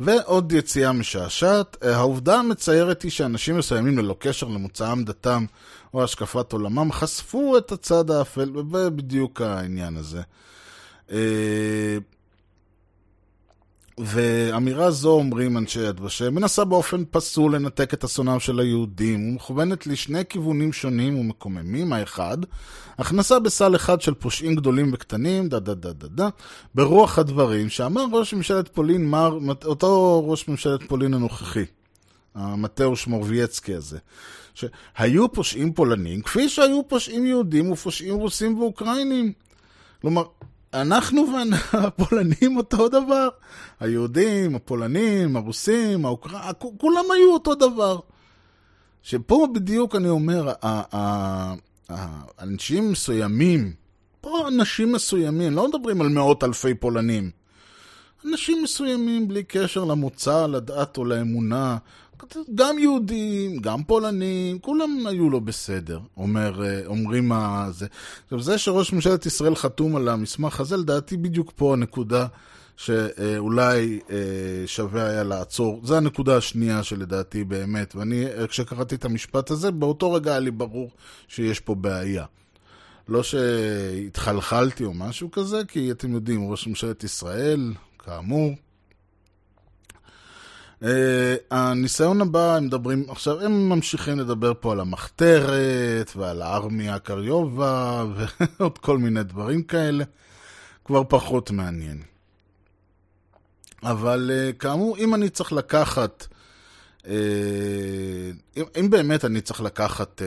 [0.00, 5.44] ועוד יציאה משעשעת, העובדה המציירת היא שאנשים מסוימים ללא קשר למוצאם, דתם
[5.94, 10.22] או השקפת עולמם חשפו את הצד האפל, ובדיוק העניין הזה.
[13.98, 19.86] ואמירה זו, אומרים אנשי יד ושם, מנסה באופן פסול לנתק את אסונם של היהודים, ומכוונת
[19.86, 21.92] לשני כיוונים שונים ומקוממים.
[21.92, 22.38] האחד,
[22.98, 26.28] הכנסה בסל אחד של פושעים גדולים וקטנים, דה דה דה דה דה,
[26.74, 31.64] ברוח הדברים שאמר ראש ממשלת פולין, מר, אותו ראש ממשלת פולין הנוכחי,
[32.34, 33.98] המתאוש מורבייצקי הזה.
[34.54, 39.32] שהיו פושעים פולנים, כפי שהיו פושעים יהודים ופושעים רוסים ואוקראינים.
[40.00, 40.24] כלומר,
[40.74, 41.26] אנחנו
[41.72, 43.28] והפולנים אותו דבר.
[43.80, 47.98] היהודים, הפולנים, הרוסים, האוקראינים, כולם היו אותו דבר.
[49.02, 50.52] שפה בדיוק אני אומר,
[52.40, 53.72] אנשים מסוימים,
[54.20, 57.30] פה אנשים מסוימים, לא מדברים על מאות אלפי פולנים.
[58.26, 61.76] אנשים מסוימים בלי קשר למוצא, לדת או לאמונה,
[62.54, 67.86] גם יהודים, גם פולנים, כולם היו לא בסדר, אומר, אה, אומרים מה זה.
[68.24, 72.26] עכשיו, זה שראש ממשלת ישראל חתום על המסמך הזה, לדעתי בדיוק פה הנקודה
[72.76, 74.16] שאולי אה,
[74.66, 75.80] שווה היה לעצור.
[75.84, 80.90] זו הנקודה השנייה שלדעתי באמת, ואני, כשקראתי את המשפט הזה, באותו רגע היה לי ברור
[81.28, 82.24] שיש פה בעיה.
[83.08, 88.54] לא שהתחלחלתי או משהו כזה, כי אתם יודעים, ראש ממשלת ישראל, כאמור.
[90.82, 90.86] Uh,
[91.50, 98.04] הניסיון הבא, הם מדברים, עכשיו הם ממשיכים לדבר פה על המחתרת ועל הארמיה קריובה
[98.58, 100.04] ועוד כל מיני דברים כאלה,
[100.84, 102.02] כבר פחות מעניין.
[103.82, 106.26] אבל uh, כאמור, אם אני צריך לקחת,
[107.02, 107.06] uh,
[108.76, 110.22] אם, באמת אני צריך לקחת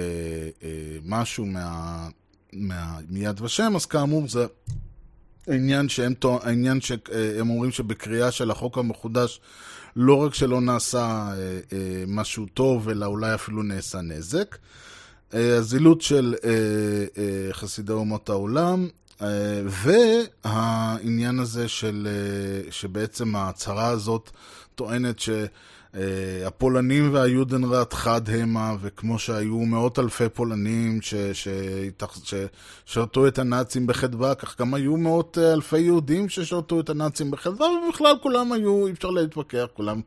[1.05, 2.07] משהו מה,
[2.53, 4.45] מה, מיד ושם, אז כאמור זה
[5.47, 9.39] העניין שהם, העניין שהם אומרים שבקריאה של החוק המחודש
[9.99, 11.33] לא רק שלא נעשה אה,
[11.73, 14.57] אה, משהו טוב, אלא אולי אפילו נעשה נזק.
[15.33, 16.35] אה, הזילות של
[17.51, 18.87] חסידי אומות העולם,
[19.65, 22.07] והעניין הזה של,
[22.69, 24.29] שבעצם ההצהרה הזאת
[24.75, 25.29] טוענת ש...
[25.97, 30.99] Uh, הפולנים והיודנראט חד המה, וכמו שהיו מאות אלפי פולנים
[31.33, 38.15] ששרתו את הנאצים בחדווה, כך גם היו מאות אלפי יהודים ששרתו את הנאצים בחדווה, ובכלל
[38.21, 40.01] כולם היו, אי אפשר להתווכח, כולם,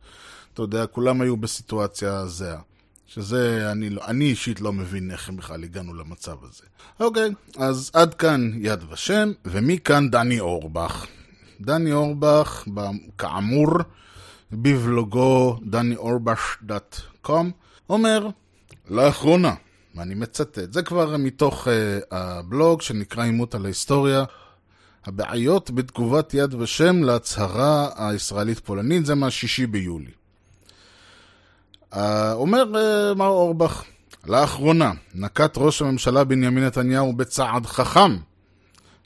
[0.54, 2.60] אתה יודע, כולם היו בסיטואציה זהה.
[3.06, 6.64] שזה, אני, לא, אני אישית לא מבין איך בכלל הגענו למצב הזה.
[7.00, 11.06] אוקיי, אז עד כאן יד ושם, ומכאן דני אורבך.
[11.60, 12.64] דני אורבך,
[13.18, 13.68] כאמור,
[14.52, 17.30] בבלוגו דניאורבש.com,
[17.90, 18.28] אומר,
[18.90, 19.54] לאחרונה,
[19.94, 21.70] ואני מצטט, זה כבר מתוך uh,
[22.10, 24.24] הבלוג שנקרא עימות על ההיסטוריה,
[25.04, 30.10] הבעיות בתגובת יד ושם להצהרה הישראלית-פולנית, זה מהשישי ביולי.
[31.92, 31.96] Uh,
[32.32, 33.84] אומר uh, מר אורבך,
[34.26, 38.16] לאחרונה נקט ראש הממשלה בנימין נתניהו בצעד חכם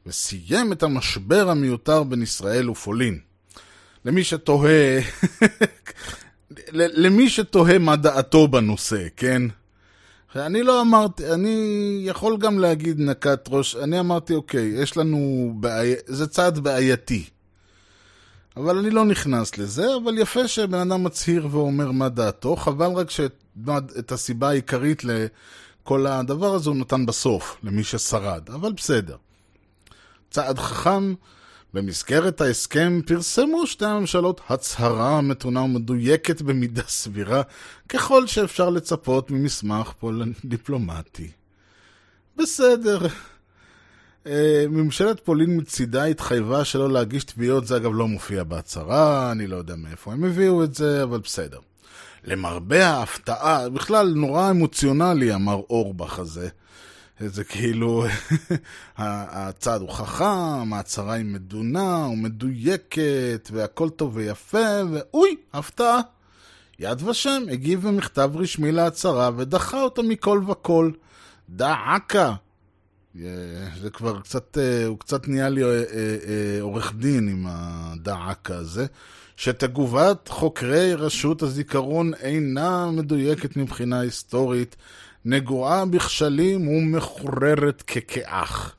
[0.06, 3.18] וסיים את המשבר המיותר בין ישראל ופולין.
[4.04, 5.00] למי שתוהה,
[6.72, 9.42] למי שתוהה מה דעתו בנושא, כן?
[10.36, 15.96] אני לא אמרתי, אני יכול גם להגיד נקת ראש, אני אמרתי, אוקיי, יש לנו בעיה,
[16.06, 17.24] זה צעד בעייתי.
[18.56, 23.10] אבל אני לא נכנס לזה, אבל יפה שבן אדם מצהיר ואומר מה דעתו, חבל רק
[23.10, 29.16] שאת הסיבה העיקרית לכל הדבר הזה הוא נתן בסוף, למי ששרד, אבל בסדר.
[30.30, 31.14] צעד חכם,
[31.74, 37.42] במסגרת ההסכם פרסמו שתי הממשלות הצהרה מתונה ומדויקת במידה סבירה,
[37.88, 41.30] ככל שאפשר לצפות ממסמך פולן דיפלומטי.
[42.36, 42.98] בסדר.
[44.26, 49.56] אה, ממשלת פולין מצידה התחייבה שלא להגיש תביעות, זה אגב לא מופיע בהצהרה, אני לא
[49.56, 51.58] יודע מאיפה הם הביאו את זה, אבל בסדר.
[52.24, 56.48] למרבה ההפתעה, בכלל נורא אמוציונלי אמר אורבך הזה.
[57.20, 58.04] זה כאילו,
[58.98, 66.00] הצעד הוא חכם, ההצהרה היא מדונה ומדויקת, והכל טוב ויפה, ואוי, הפתעה.
[66.78, 70.90] יד ושם הגיב במכתב רשמי להצהרה ודחה אותה מכל וכל.
[71.48, 72.34] דעקה.
[73.80, 78.86] זה כבר קצת, אה, הוא קצת נהיה לי אה, אה, עורך דין עם הדעקה הזה.
[79.36, 84.76] שתגובת חוקרי רשות הזיכרון אינה מדויקת מבחינה היסטורית,
[85.24, 88.76] נגועה בכשלים ומחוררת ככאח.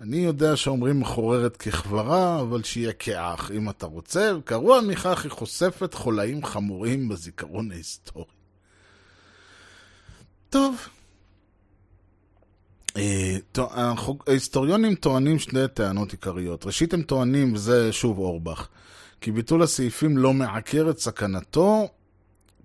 [0.00, 5.94] אני יודע שאומרים מחוררת כחברה, אבל שיהיה כאח אם אתה רוצה, וגרוע מכך היא חושפת
[5.94, 8.24] חולאים חמורים בזיכרון ההיסטורי.
[10.50, 10.76] טוב.
[12.96, 13.36] אה,
[14.26, 16.66] ההיסטוריונים טוענים שני טענות עיקריות.
[16.66, 18.68] ראשית הם טוענים, וזה שוב אורבך,
[19.20, 21.88] כי ביטול הסעיפים לא מעקר את סכנתו,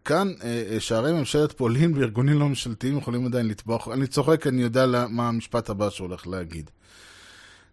[0.08, 3.88] כאן אה, אה, שערי ממשלת פולין וארגונים לא ממשלתיים יכולים עדיין לטבוח.
[3.88, 6.70] אני צוחק, אני יודע מה המשפט הבא שהולך להגיד.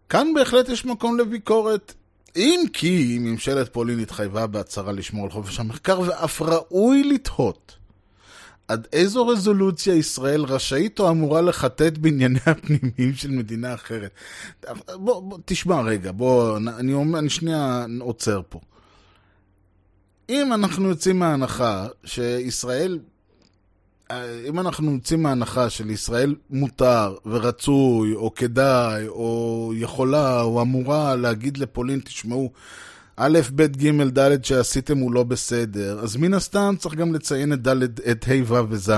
[0.09, 1.95] כאן בהחלט יש מקום לביקורת.
[2.37, 7.77] אם כי ממשלת פולין התחייבה בהצהרה לשמור על חופש המחקר, ואף ראוי לתהות
[8.69, 14.11] עד איזו רזולוציה ישראל רשאית או אמורה לחטט בענייניה הפנימיים של מדינה אחרת.
[14.95, 18.61] בוא, בוא תשמע רגע, בוא, אני, אני שנייה עוצר פה.
[20.29, 22.99] אם אנחנו יוצאים מההנחה שישראל,
[24.49, 32.01] אם אנחנו יוצאים מההנחה שלישראל מותר ורצוי או כדאי או יכולה או אמורה להגיד לפולין,
[32.01, 32.53] תשמעו,
[33.17, 37.69] א', ב', ג', ד' שעשיתם הוא לא בסדר, אז מן הסתם צריך גם לציין את
[37.69, 38.93] ד', את ה', ו' וז'.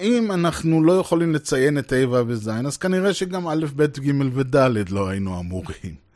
[0.00, 4.38] אם אנחנו לא יכולים לציין את ה', ו' וז', אז כנראה שגם א', ב', ג'
[4.38, 6.11] וד' לא היינו אמורים.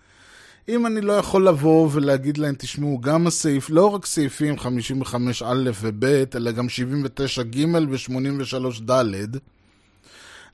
[0.68, 5.44] אם אני לא יכול לבוא ולהגיד להם, תשמעו, גם הסעיף, לא רק סעיפים 55א
[5.80, 6.04] וב,
[6.34, 9.38] אלא גם 79ג ו-83ד,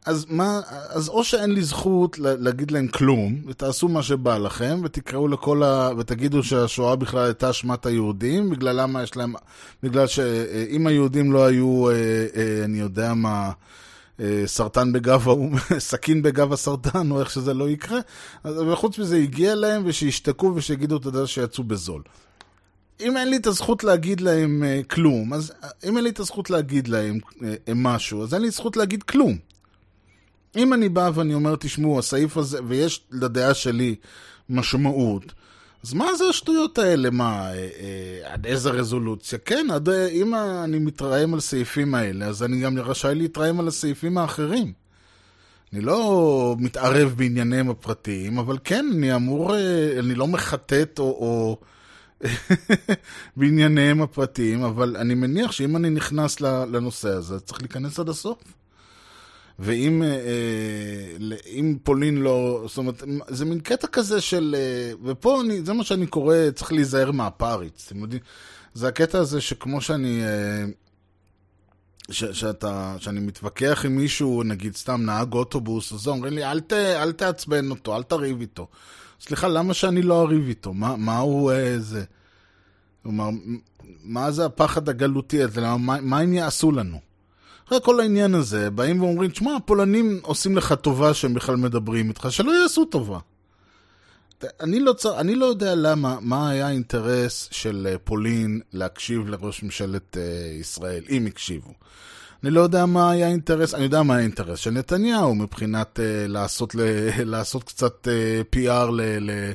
[0.06, 5.28] אז מה, אז או שאין לי זכות להגיד להם כלום, ותעשו מה שבא לכם, ותקראו
[5.28, 5.90] לכל ה...
[5.98, 9.34] ותגידו שהשואה בכלל הייתה אשמת היהודים, בגלל למה יש להם...
[9.82, 11.94] בגלל שאם היהודים לא היו, אה,
[12.36, 13.50] אה, אני יודע מה...
[14.22, 17.98] אה, סרטן בגב, ההוא- סכין בגב הסרטן, או איך שזה לא יקרה.
[18.44, 22.02] וחוץ מזה, הגיע להם, ושישתקו ושיגידו תודה שיצאו בזול.
[23.00, 26.20] אם אין לי את הזכות להגיד להם אה, כלום, אז אה, אם אין לי את
[26.20, 27.18] הזכות להגיד להם
[27.74, 29.38] משהו, אז אין לי זכות להגיד כלום.
[30.56, 33.94] אם אני בא ואני אומר, תשמעו, הסעיף הזה, ויש לדעה שלי
[34.50, 35.32] משמעות,
[35.84, 37.10] אז מה זה השטויות האלה?
[37.10, 39.38] מה, אה, אה, עד איזה רזולוציה?
[39.38, 43.68] כן, עד, אה, אם אני מתרעם על סעיפים האלה, אז אני גם רשאי להתרעם על
[43.68, 44.72] הסעיפים האחרים.
[45.72, 49.56] אני לא מתערב בענייניהם הפרטיים, אבל כן, אני אמור,
[49.98, 51.04] אני לא מחטט או...
[51.04, 51.58] או
[53.36, 58.38] בענייניהם הפרטיים, אבל אני מניח שאם אני נכנס לנושא הזה, צריך להיכנס עד הסוף.
[59.58, 65.40] ואם אה, אה, אם פולין לא, זאת אומרת, זה מין קטע כזה של, אה, ופה
[65.40, 68.22] אני, זה מה שאני קורא, צריך להיזהר מהפריץ, אתם יודעים?
[68.74, 70.22] זה הקטע הזה שכמו שאני,
[72.10, 76.72] ש, שאתה, שאני מתווכח עם מישהו, נגיד סתם נהג אוטובוס, אז אומרים לי, אל, ת,
[76.72, 78.68] אל תעצבן אותו, אל תריב איתו.
[79.20, 80.72] סליחה, למה שאני לא אריב איתו?
[80.74, 82.04] מה, מה הוא אה, זה?
[83.02, 83.28] כלומר,
[84.04, 85.60] מה זה הפחד הגלותי הזה?
[85.60, 87.11] מה, מה הם יעשו לנו?
[87.72, 92.26] אחרי כל העניין הזה, באים ואומרים, תשמע, הפולנים עושים לך טובה שהם בכלל מדברים איתך,
[92.30, 93.18] שלא יעשו טובה.
[94.60, 95.20] אני לא, צר...
[95.20, 101.04] אני לא יודע למה, מה היה האינטרס של אה, פולין להקשיב לראש ממשלת uh, ישראל,
[101.10, 101.72] אם הקשיבו.
[102.42, 106.28] אני לא יודע מה היה האינטרס, אני יודע מה היה האינטרס של נתניהו מבחינת uh,
[106.28, 106.80] לעשות, ל...
[107.32, 109.00] לעשות קצת uh, PR, ל...
[109.00, 109.52] ל...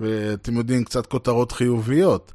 [0.00, 2.32] ואתם יודעים, קצת כותרות חיוביות.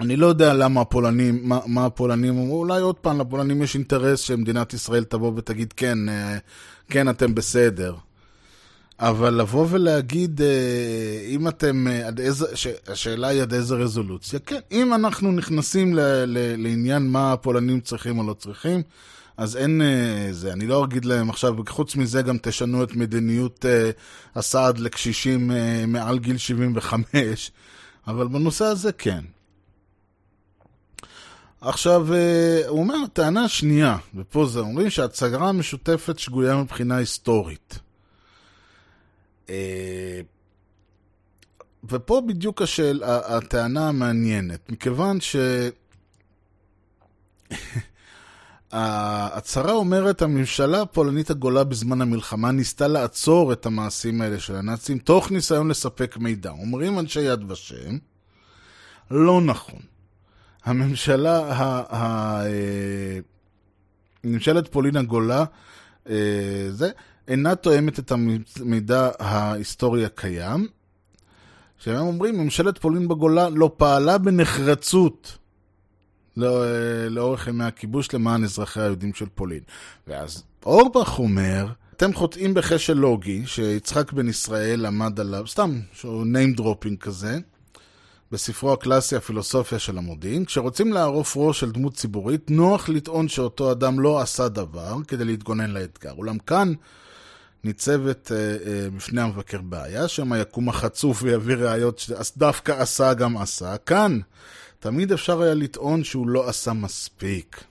[0.00, 4.20] אני לא יודע למה הפולנים, מה, מה הפולנים אמרו, אולי עוד פעם, לפולנים יש אינטרס
[4.20, 6.36] שמדינת ישראל תבוא ותגיד, כן, אה,
[6.88, 7.94] כן, אתם בסדר.
[9.00, 12.46] אבל לבוא ולהגיד, אה, אם אתם, אה, עד איזה,
[12.88, 18.18] השאלה היא עד איזה רזולוציה, כן, אם אנחנו נכנסים ל, ל, לעניין מה הפולנים צריכים
[18.18, 18.82] או לא צריכים,
[19.36, 19.82] אז אין
[20.30, 23.64] זה, אני לא אגיד להם עכשיו, חוץ מזה גם תשנו את מדיניות
[24.34, 25.50] הסעד לקשישים
[25.88, 27.50] מעל גיל 75,
[28.06, 29.24] אבל בנושא הזה כן.
[31.64, 37.78] עכשיו, אה, הוא אומר, טענה שנייה, ופה זה אומרים שההצגה המשותפת שגויה מבחינה היסטורית.
[39.50, 40.20] אה,
[41.90, 45.36] ופה בדיוק השאל, הטענה המעניינת, מכיוון ש...
[48.72, 55.30] ההצהרה אומרת, הממשלה הפולנית הגולה בזמן המלחמה ניסתה לעצור את המעשים האלה של הנאצים, תוך
[55.30, 56.50] ניסיון לספק מידע.
[56.50, 57.98] אומרים אנשי יד ושם,
[59.10, 59.93] לא נכון.
[60.64, 63.18] הממשלה, ה, ה, אה,
[64.24, 65.44] ממשלת פולין הגולה,
[66.08, 66.90] אה, זה,
[67.28, 70.68] אינה תואמת את המידע ההיסטורי הקיים.
[71.78, 75.38] שהם אומרים, ממשלת פולין בגולה לא פעלה בנחרצות
[76.36, 79.60] לא, אה, לאורך ימי הכיבוש למען אזרחי היהודים של פולין.
[80.06, 86.60] ואז אורבך אומר, אתם חוטאים בכשל לוגי, שיצחק בן ישראל עמד עליו, סתם, שהוא name
[86.60, 87.38] dropping כזה,
[88.34, 94.00] בספרו הקלאסי הפילוסופיה של המודיעין, כשרוצים לערוף ראש של דמות ציבורית, נוח לטעון שאותו אדם
[94.00, 96.12] לא עשה דבר כדי להתגונן לאתגר.
[96.12, 96.72] אולם כאן
[97.64, 103.76] ניצבת אה, אה, בפני המבקר בעיה, שמא יקום החצוף ויביא ראיות שדווקא עשה גם עשה.
[103.76, 104.18] כאן
[104.78, 107.64] תמיד אפשר היה לטעון שהוא לא עשה מספיק.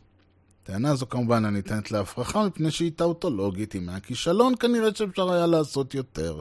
[0.63, 5.45] הטענה הזו כמובן לא ניתנת להפרכה מפני שהיא טאוטולוגית, אם היה כישלון כנראה שאפשר היה
[5.45, 6.39] לעשות יותר.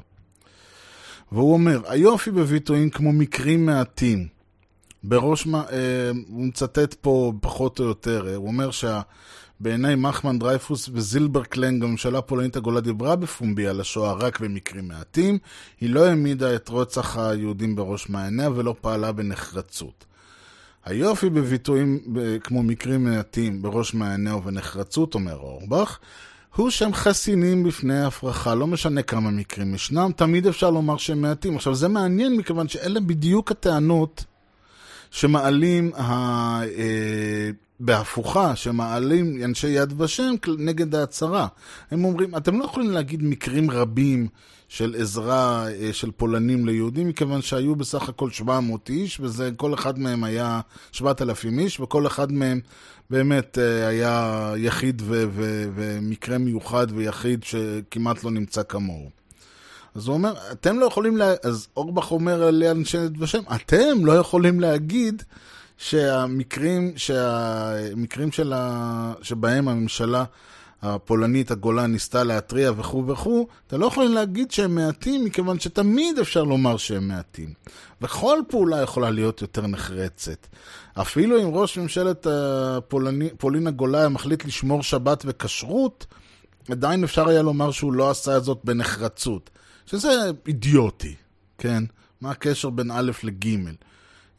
[1.33, 4.27] והוא אומר, היופי בביטויים כמו מקרים מעטים.
[5.05, 11.85] בראש, אה, הוא מצטט פה פחות או יותר, אה, הוא אומר שבעיני נחמן דרייפוס וזילברקלנג,
[11.85, 15.39] הממשלה הפולנית הגולה דיברה בפומבי על השואה רק במקרים מעטים,
[15.81, 20.05] היא לא העמידה את רצח היהודים בראש מעייניה ולא פעלה בנחרצות.
[20.85, 25.99] היופי בביטויים ב- כמו מקרים מעטים בראש מעייניה ובנחרצות, אומר אורבך,
[26.57, 31.57] הוא שהם חסינים בפני הפרחה, לא משנה כמה מקרים ישנם, תמיד אפשר לומר שהם מעטים.
[31.57, 34.25] עכשיו, זה מעניין מכיוון שאלה בדיוק הטענות
[35.11, 36.03] שמעלים ה...
[36.63, 37.51] אה,
[37.81, 41.47] בהפוכה, שמעלים אנשי יד ושם נגד ההצהרה.
[41.91, 44.29] הם אומרים, אתם לא יכולים להגיד מקרים רבים
[44.73, 49.99] של עזרה אה, של פולנים ליהודים, מכיוון שהיו בסך הכל 700 איש, וזה, כל אחד
[49.99, 50.61] מהם היה
[50.93, 52.61] 7,000 איש, וכל אחד מהם
[53.11, 59.11] באמת אה, היה יחיד ו- ו- ומקרה מיוחד ויחיד שכמעט לא נמצא כמוהו.
[59.95, 61.33] אז הוא אומר, אתם לא יכולים, לה...
[61.43, 65.23] אז אורבך אומר לאנשי יד ושם, אתם לא יכולים להגיד
[65.79, 69.13] שהמקרים, שהמקרים של ה...
[69.23, 70.25] שבהם הממשלה
[70.83, 76.45] הפולנית הגולה ניסתה להתריע וכו' וכו', אתה לא יכול להגיד שהם מעטים, מכיוון שתמיד אפשר
[76.45, 77.53] לומר שהם מעטים.
[78.01, 80.47] וכל פעולה יכולה להיות יותר נחרצת.
[80.95, 86.07] אפילו אם ראש ממשלת הפולני, פולין הגולה היה מחליט לשמור שבת וכשרות,
[86.71, 89.51] עדיין אפשר היה לומר שהוא לא עשה זאת בנחרצות.
[89.87, 90.09] שזה
[90.47, 91.15] אידיוטי,
[91.59, 91.85] כן?
[92.21, 93.47] מה הקשר בין א' לג'?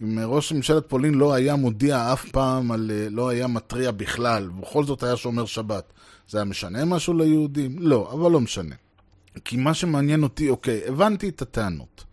[0.02, 4.84] אם ראש ממשלת פולין לא היה מודיע אף פעם, על, לא היה מתריע בכלל, ובכל
[4.84, 5.94] זאת היה שומר שבת,
[6.30, 7.76] זה היה משנה משהו ליהודים?
[7.80, 8.76] לא, אבל לא משנה.
[9.46, 12.04] כי מה שמעניין אותי, אוקיי, הבנתי את הטענות.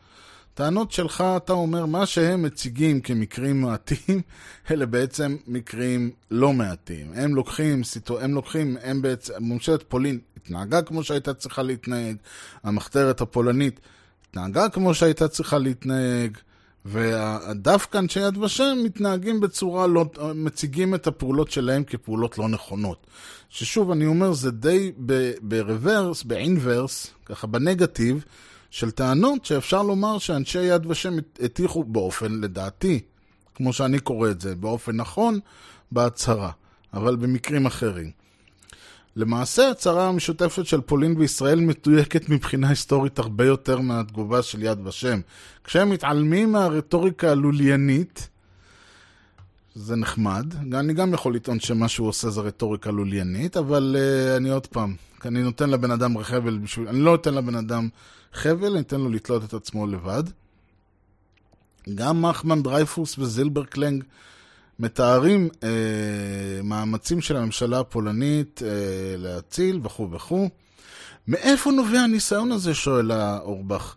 [0.55, 4.23] טענות שלך, אתה אומר, מה שהם מציגים כמקרים מעטים,
[4.71, 7.13] אלה בעצם מקרים לא מעטים.
[7.15, 7.83] הם לוקחים,
[8.21, 12.17] הם לוקחים, הם בעצם, ממשלת פולין התנהגה כמו שהייתה צריכה להתנהג,
[12.63, 13.81] המחתרת הפולנית
[14.31, 16.37] התנהגה כמו שהייתה צריכה להתנהג,
[16.87, 20.05] ודווקא אנשי יד ושם מתנהגים בצורה לא,
[20.35, 23.07] מציגים את הפעולות שלהם כפעולות לא נכונות.
[23.49, 24.93] ששוב, אני אומר, זה די
[25.43, 28.25] ברוורס, באינברס, ככה בנגטיב,
[28.71, 33.01] של טענות שאפשר לומר שאנשי יד ושם הטיחו באופן, לדעתי,
[33.55, 35.39] כמו שאני קורא את זה, באופן נכון,
[35.93, 36.51] בהצהרה,
[36.95, 38.20] אבל במקרים אחרים.
[39.17, 45.21] למעשה, ההצהרה המשותפת של פולין וישראל מתויקת מבחינה היסטורית הרבה יותר מהתגובה של יד ושם.
[45.65, 48.29] כשהם מתעלמים מהרטוריקה הלוליינית,
[49.75, 50.55] זה נחמד.
[50.75, 54.95] אני גם יכול לטעון שמה שהוא עושה זה רטוריקה לוליינית, אבל אה, אני עוד פעם,
[55.25, 56.89] אני נותן לבן אדם חבל בשביל...
[56.89, 57.89] אני לא אתן לבן אדם
[58.33, 60.23] חבל, אני אתן לו לתלות את עצמו לבד.
[61.95, 64.05] גם נחמן דרייפוס וזילברקלנג
[64.81, 65.69] מתארים אה,
[66.65, 68.69] מאמצים של הממשלה הפולנית אה,
[69.17, 70.49] להציל וכו' וכו'.
[71.29, 73.95] מאיפה נובע הניסיון הזה, שואל האורבך?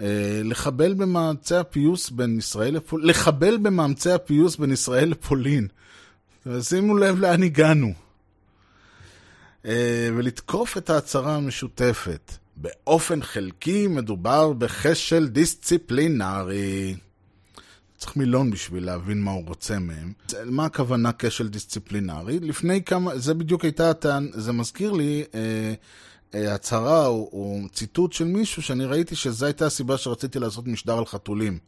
[0.00, 5.68] אה, לחבל במאמצי הפיוס בין ישראל לפולין, לחבל במאמצי הפיוס בין ישראל לפולין.
[6.60, 7.92] שימו לב לאן הגענו.
[9.66, 12.32] אה, ולתקוף את ההצהרה המשותפת.
[12.56, 16.96] באופן חלקי מדובר בכשל דיסציפלינרי.
[18.00, 20.12] צריך מילון בשביל להבין מה הוא רוצה מהם.
[20.44, 22.40] מה הכוונה כשל דיסציפלינרי?
[22.40, 23.92] לפני כמה, זה בדיוק הייתה
[24.32, 25.74] זה מזכיר לי אה,
[26.34, 30.98] אה, הצהרה או, או ציטוט של מישהו שאני ראיתי שזו הייתה הסיבה שרציתי לעשות משדר
[30.98, 31.58] על חתולים.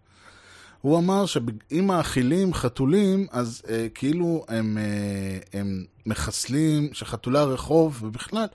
[0.80, 8.46] הוא אמר שאם מאכילים חתולים, אז אה, כאילו הם, אה, הם מחסלים, שחתולי הרחוב, ובכלל,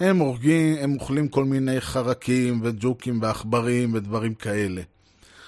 [0.00, 4.82] הם הורגים, הם אוכלים כל מיני חרקים וג'וקים ועכברים ודברים כאלה.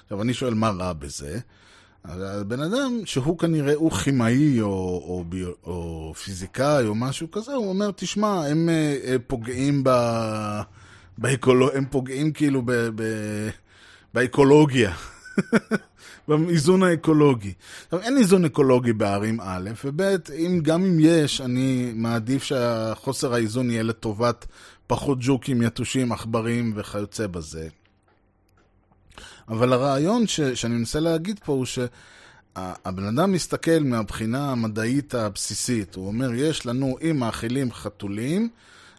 [0.04, 1.40] עכשיו, אני שואל, מה רע בזה?
[2.04, 7.68] הבן אדם שהוא כנראה, הוא כימאי או, או, או, או פיזיקאי או משהו כזה, הוא
[7.68, 9.90] אומר, תשמע, הם אה, פוגעים ב...
[11.18, 11.70] באקולוג...
[11.74, 12.72] הם פוגעים כאילו ב...
[12.72, 13.02] ב...
[14.14, 14.92] באקולוגיה.
[16.28, 17.52] באיזון האקולוגי.
[17.84, 20.00] עכשיו, אין איזון אקולוגי בערים א', וב',
[20.38, 24.46] אם, גם אם יש, אני מעדיף שהחוסר האיזון יהיה לטובת
[24.86, 27.68] פחות ג'וקים, יתושים, עכברים וכיוצא בזה.
[29.48, 35.94] אבל הרעיון ש, שאני מנסה להגיד פה הוא שהבן אדם מסתכל מהבחינה המדעית הבסיסית.
[35.94, 38.48] הוא אומר, יש לנו, אם מאכילים חתולים,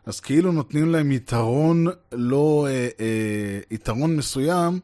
[0.05, 4.79] אז כאילו נותנים להם יתרון לא, אה, אה, יתרון מסוים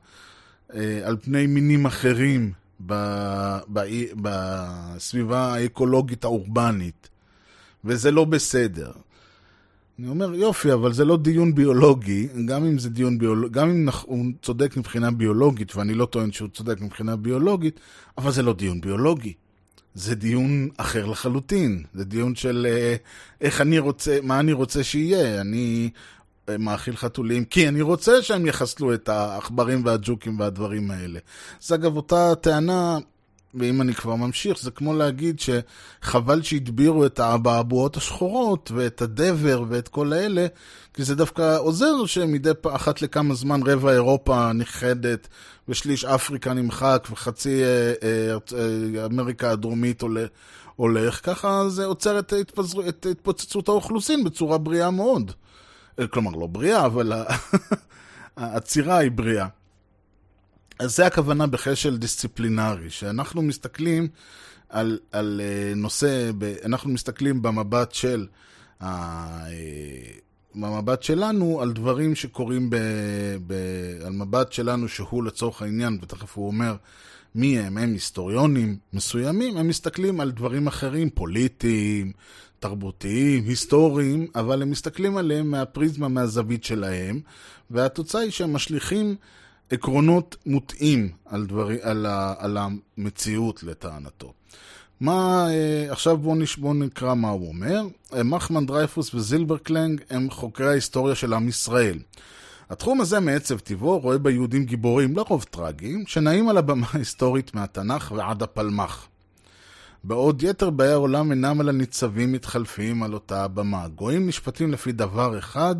[0.73, 2.51] אה, על פני מינים אחרים
[2.85, 2.93] ב,
[3.73, 3.81] ב,
[4.15, 7.09] בסביבה האקולוגית האורבנית.
[7.85, 8.91] וזה לא בסדר.
[10.01, 13.89] אני אומר, יופי, אבל זה לא דיון ביולוגי, גם אם זה דיון ביולוגי, גם אם
[14.05, 17.79] הוא צודק מבחינה ביולוגית, ואני לא טוען שהוא צודק מבחינה ביולוגית,
[18.17, 19.33] אבל זה לא דיון ביולוגי.
[19.95, 21.83] זה דיון אחר לחלוטין.
[21.93, 22.95] זה דיון של אה,
[23.41, 25.41] איך אני רוצה, מה אני רוצה שיהיה.
[25.41, 25.89] אני
[26.49, 31.19] אה, מאכיל חתולים, כי אני רוצה שהם יחסלו את העכברים והג'וקים והדברים האלה.
[31.61, 32.97] זה אגב אותה טענה
[33.53, 39.87] ואם אני כבר ממשיך, זה כמו להגיד שחבל שהדבירו את האבעבועות השחורות ואת הדבר ואת
[39.87, 40.47] כל האלה,
[40.93, 45.27] כי זה דווקא עוזר שמדי אחת לכמה זמן רבע אירופה נכחדת
[45.69, 50.25] ושליש אפריקה נמחק וחצי אה, אה, אה, אמריקה הדרומית עולה,
[50.75, 55.31] הולך, ככה זה עוצר את, התפזר, את התפוצצות האוכלוסין בצורה בריאה מאוד.
[55.99, 57.13] אה, כלומר, לא בריאה, אבל
[58.37, 59.47] העצירה היא בריאה.
[60.81, 64.07] אז זה הכוונה בכשל דיסציפלינרי, שאנחנו מסתכלים
[64.69, 68.27] על, על uh, נושא, ב, אנחנו מסתכלים במבט של,
[68.81, 68.85] uh,
[70.55, 72.75] במבט שלנו על דברים שקורים, ב,
[73.47, 73.53] ב,
[74.05, 76.75] על מבט שלנו שהוא לצורך העניין, ותכף הוא אומר
[77.35, 82.11] מי הם, הם היסטוריונים מסוימים, הם מסתכלים על דברים אחרים, פוליטיים,
[82.59, 87.19] תרבותיים, היסטוריים, אבל הם מסתכלים עליהם מהפריזמה, מהזווית שלהם,
[87.71, 89.15] והתוצאה היא שהם משליכים
[89.71, 94.33] עקרונות מוטעים על, דברי, על, ה, על המציאות לטענתו.
[94.99, 96.35] מה, אה, עכשיו בואו.
[96.57, 97.81] בוא נקרא מה הוא אומר.
[98.13, 101.99] אה, נחמן דרייפוס וזילברקלנג הם חוקרי ההיסטוריה של עם ישראל.
[102.69, 108.43] התחום הזה מעצב טבעו רואה ביהודים גיבורים, לרוב טרגיים, שנעים על הבמה ההיסטורית מהתנ"ך ועד
[108.43, 109.07] הפלמ"ח.
[110.03, 113.87] בעוד יתר באי העולם אינם אלא ניצבים מתחלפים על אותה הבמה.
[113.87, 115.75] גויים נשפטים לפי דבר אחד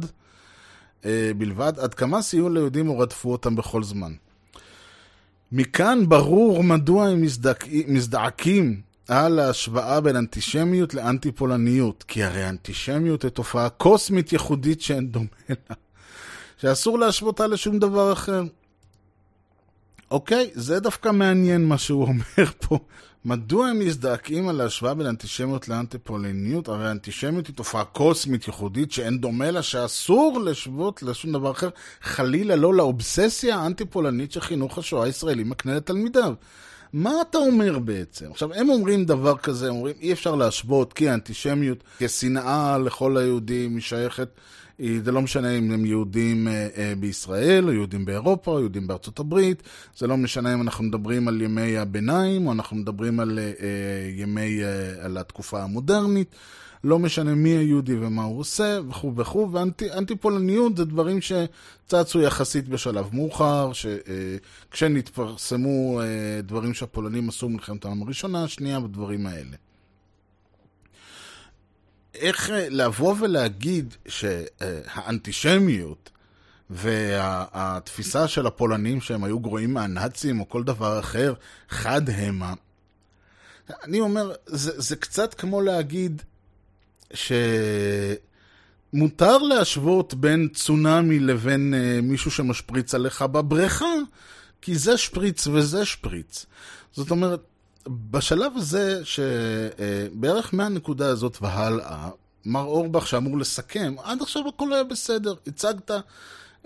[1.38, 4.14] בלבד, עד כמה סייעו ליהודים או רדפו אותם בכל זמן.
[5.52, 7.66] מכאן ברור מדוע הם מזדק...
[7.88, 15.28] מזדעקים על ההשוואה בין אנטישמיות לאנטי-פולניות, כי הרי אנטישמיות היא תופעה קוסמית ייחודית שאין דומה
[15.50, 15.76] לה,
[16.58, 18.44] שאסור להשוותה לשום דבר אחר.
[20.12, 22.80] אוקיי, זה דווקא מעניין מה שהוא אומר פה.
[23.26, 26.68] מדוע הם מזדעקים על ההשוואה בין אנטישמיות לאנטי-פולניות?
[26.68, 31.70] הרי אנטישמיות היא תופעה קוסמית ייחודית שאין דומה לה, שאסור לשוות לשום דבר אחר,
[32.02, 36.34] חלילה לא לאובססיה האנטי-פולנית שחינוך השואה הישראלי מקנה לתלמידיו.
[36.94, 38.32] מה אתה אומר בעצם?
[38.32, 43.76] עכשיו, הם אומרים דבר כזה, הם אומרים, אי אפשר להשוות כי האנטישמיות, כשנאה לכל היהודים,
[43.76, 44.30] היא שייכת,
[45.04, 49.20] זה לא משנה אם הם יהודים אה, אה, בישראל, או יהודים באירופה, או יהודים בארצות
[49.20, 49.64] הברית,
[49.98, 53.46] זה לא משנה אם אנחנו מדברים על ימי הביניים, או אנחנו מדברים על אה,
[54.16, 54.60] ימי,
[55.02, 56.36] על התקופה המודרנית.
[56.84, 63.10] לא משנה מי היהודי ומה הוא עושה, וכו' וכו', ואנטי-פולניות זה דברים שצצו יחסית בשלב
[63.14, 63.72] מאוחר,
[64.72, 66.02] כשנתפרסמו
[66.44, 69.71] דברים שהפולנים עשו במלחמת העולם הראשונה, השנייה, ודברים האלה.
[72.22, 76.10] איך לבוא ולהגיד שהאנטישמיות
[76.70, 81.34] והתפיסה של הפולנים שהם היו גרועים מהנאצים או כל דבר אחר,
[81.70, 82.54] חד המה.
[83.84, 86.22] אני אומר, זה, זה קצת כמו להגיד
[88.94, 93.94] שמותר להשוות בין צונאמי לבין uh, מישהו שמשפריץ עליך בבריכה,
[94.62, 96.46] כי זה שפריץ וזה שפריץ.
[96.92, 97.44] זאת אומרת,
[97.88, 102.10] בשלב הזה, שבערך מהנקודה הזאת והלאה,
[102.46, 105.34] מר אורבך שאמור לסכם, עד עכשיו הכל היה בסדר.
[105.48, 105.92] הצגת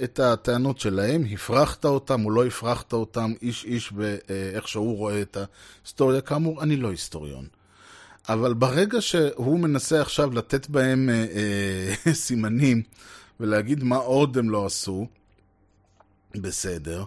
[0.04, 5.38] את הטענות שלהם, הפרחת אותם או לא הפרחת אותם, איש איש באיך שהוא רואה את
[5.38, 6.22] ההיסטוריה.
[6.22, 7.48] כאמור, אני לא היסטוריון.
[8.30, 11.26] אבל ברגע שהוא מנסה עכשיו לתת בהם אה,
[12.06, 12.82] אה, סימנים
[13.40, 15.08] ולהגיד מה עוד הם לא עשו,
[16.36, 17.04] בסדר,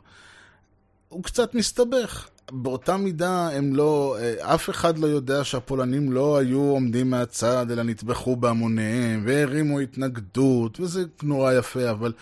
[1.08, 2.28] הוא קצת מסתבך.
[2.50, 7.82] באותה מידה הם לא, אה, אף אחד לא יודע שהפולנים לא היו עומדים מהצד, אלא
[7.82, 12.12] נטבחו בהמוניהם, והרימו התנגדות, וזה נורא יפה, אבל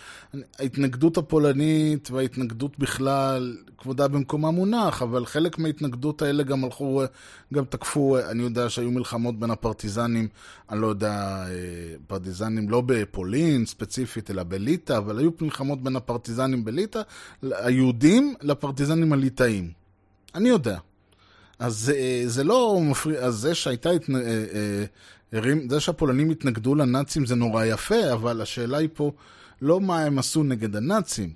[0.59, 7.03] ההתנגדות הפולנית וההתנגדות בכלל, כבודה במקומה מונח, אבל חלק מההתנגדות האלה גם הלכו,
[7.53, 10.27] גם תקפו, אני יודע שהיו מלחמות בין הפרטיזנים,
[10.69, 11.53] אני לא יודע, אה,
[12.07, 17.01] פרטיזנים לא בפולין ספציפית, אלא בליטא, אבל היו מלחמות בין הפרטיזנים בליטא,
[17.41, 19.86] היהודים לפרטיזנים הליטאים.
[20.35, 20.77] אני יודע.
[21.59, 23.95] אז אה, זה לא מפריע, אז זה שהייתה, אה,
[25.33, 29.11] אה, זה שהפולנים התנגדו לנאצים זה נורא יפה, אבל השאלה היא פה
[29.61, 31.33] לא מה הם עשו נגד הנאצים.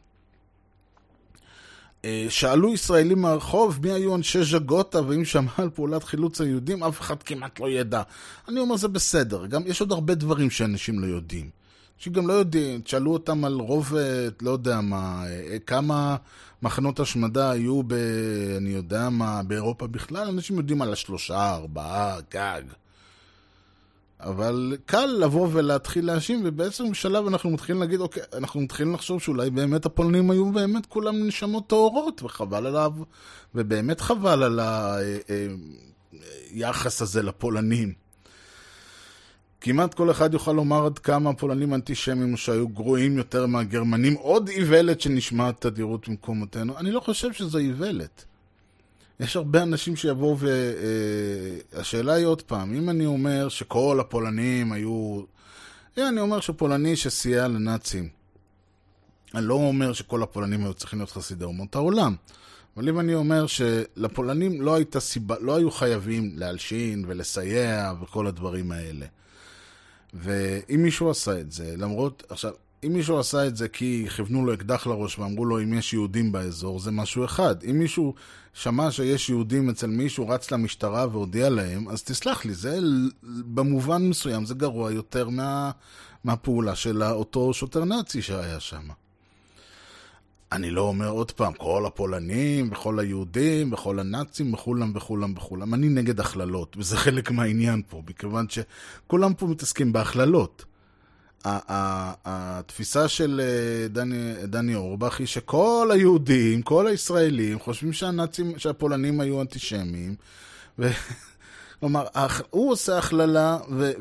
[2.29, 7.23] שאלו ישראלים מהרחוב מי היו אנשי ז'גוטה ואם שמע על פעולת חילוץ היהודים, אף אחד
[7.23, 8.01] כמעט לא ידע.
[8.47, 11.49] אני אומר זה בסדר, גם יש עוד הרבה דברים שאנשים לא יודעים.
[11.97, 13.93] שגם לא יודעים, תשאלו אותם על רוב,
[14.41, 15.23] לא יודע מה,
[15.65, 16.15] כמה
[16.61, 17.93] מחנות השמדה היו ב...
[18.57, 22.61] אני יודע מה, באירופה בכלל, אנשים יודעים על השלושה, ארבעה, גג.
[24.19, 29.49] אבל קל לבוא ולהתחיל להאשים, ובעצם בשלב אנחנו מתחילים להגיד, אוקיי, אנחנו מתחילים לחשוב שאולי
[29.49, 32.91] באמת הפולנים היו באמת כולם נשמות טהורות, וחבל עליו,
[33.55, 34.59] ובאמת חבל על
[36.51, 38.00] היחס הזה לפולנים.
[39.61, 45.01] כמעט כל אחד יוכל לומר עד כמה הפולנים האנטישמים שהיו גרועים יותר מהגרמנים, עוד איוולת
[45.01, 46.77] שנשמעת תדירות במקומותינו.
[46.77, 48.25] אני לא חושב שזו איוולת.
[49.19, 50.47] יש הרבה אנשים שיבואו ו...
[50.47, 55.21] אה, השאלה היא עוד פעם, אם אני אומר שכל הפולנים היו...
[55.97, 58.09] אני אומר שפולני שסייע לנאצים.
[59.35, 62.15] אני לא אומר שכל הפולנים היו צריכים להיות חסידי אומות העולם.
[62.77, 68.71] אבל אם אני אומר שלפולנים לא הייתה סיבה, לא היו חייבים להלשין ולסייע וכל הדברים
[68.71, 69.05] האלה.
[70.13, 72.51] ואם מישהו עשה את זה, למרות, עכשיו,
[72.83, 76.31] אם מישהו עשה את זה כי כיוונו לו אקדח לראש ואמרו לו אם יש יהודים
[76.31, 77.63] באזור, זה משהו אחד.
[77.63, 78.13] אם מישהו
[78.53, 82.79] שמע שיש יהודים אצל מישהו, רץ למשטרה והודיע להם, אז תסלח לי, זה
[83.23, 85.71] במובן מסוים זה גרוע יותר מה,
[86.23, 89.00] מהפעולה של אותו שוטר נאצי שהיה שם.
[90.51, 95.73] אני לא אומר עוד פעם, כל הפולנים, וכל היהודים, וכל הנאצים, וכולם וכולם וכולם.
[95.73, 100.65] אני נגד הכללות, וזה חלק מהעניין פה, מכיוון שכולם פה מתעסקים בהכללות.
[101.45, 109.41] התפיסה של אה, דני, דני אורבך היא שכל היהודים, כל הישראלים, חושבים שהנאצים, שהפולנים היו
[109.41, 110.15] אנטישמים,
[110.79, 110.89] ו...
[111.79, 112.05] כלומר,
[112.49, 113.57] הוא עושה הכללה,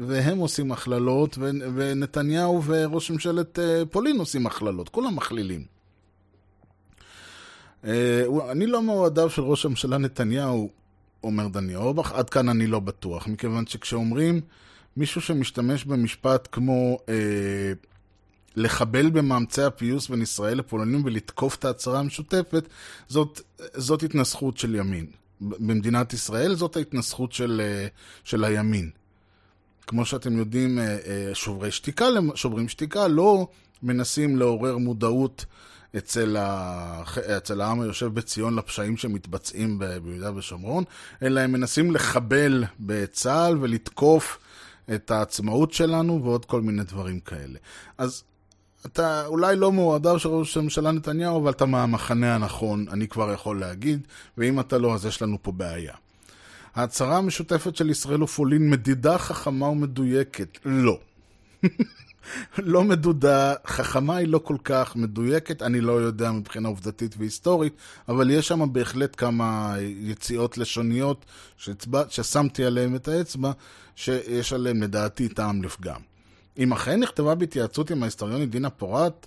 [0.09, 1.39] והם עושים הכללות,
[1.75, 5.80] ונתניהו וראש ממשלת אה, פולין עושים הכללות, כולם מכלילים.
[7.85, 10.71] אה, אני לא מאוהדיו של ראש הממשלה נתניהו,
[11.25, 14.41] אומר דני אורבך, עד כאן אני לא בטוח, מכיוון שכשאומרים
[14.97, 17.73] מישהו שמשתמש במשפט כמו אה,
[18.57, 22.69] לחבל במאמצי הפיוס בין ישראל לפולנים ולתקוף את ההצהרה המשותפת,
[23.09, 23.41] זאת,
[23.75, 25.07] זאת התנסחות של ימין.
[25.41, 27.87] במדינת ישראל זאת ההתנסחות של, אה,
[28.25, 28.91] של הימין.
[29.87, 33.49] כמו שאתם יודעים, אה, שוברי שתיקה, שוברים שתיקה לא
[33.83, 35.45] מנסים לעורר מודעות
[35.97, 37.03] אצל, ה...
[37.37, 40.85] אצל העם היושב בציון לפשעים שמתבצעים ביהודה ושומרון,
[41.23, 44.39] אלא הם מנסים לחבל בצה"ל ולתקוף
[44.95, 47.59] את העצמאות שלנו ועוד כל מיני דברים כאלה.
[47.99, 48.23] אז
[48.87, 53.61] אתה אולי לא מאוהדיו של ראש הממשלה נתניהו, אבל אתה מהמחנה הנכון, אני כבר יכול
[53.61, 54.07] להגיד,
[54.39, 55.95] ואם אתה לא, אז יש לנו פה בעיה.
[56.75, 60.59] ההצהרה המשותפת של ישראל ופולין מדידה חכמה ומדויקת.
[60.65, 60.99] לא.
[62.59, 67.73] לא מדודה, חכמה היא לא כל כך מדויקת, אני לא יודע מבחינה עובדתית והיסטורית,
[68.09, 71.25] אבל יש שם בהחלט כמה יציאות לשוניות
[71.57, 73.53] שהצבע, ששמתי עליהן את האצבע,
[73.97, 76.01] שיש עליהן לדעתי טעם לפגם.
[76.59, 79.27] אם אכן נכתבה בהתייעצות עם ההיסטוריונית דינה פורת,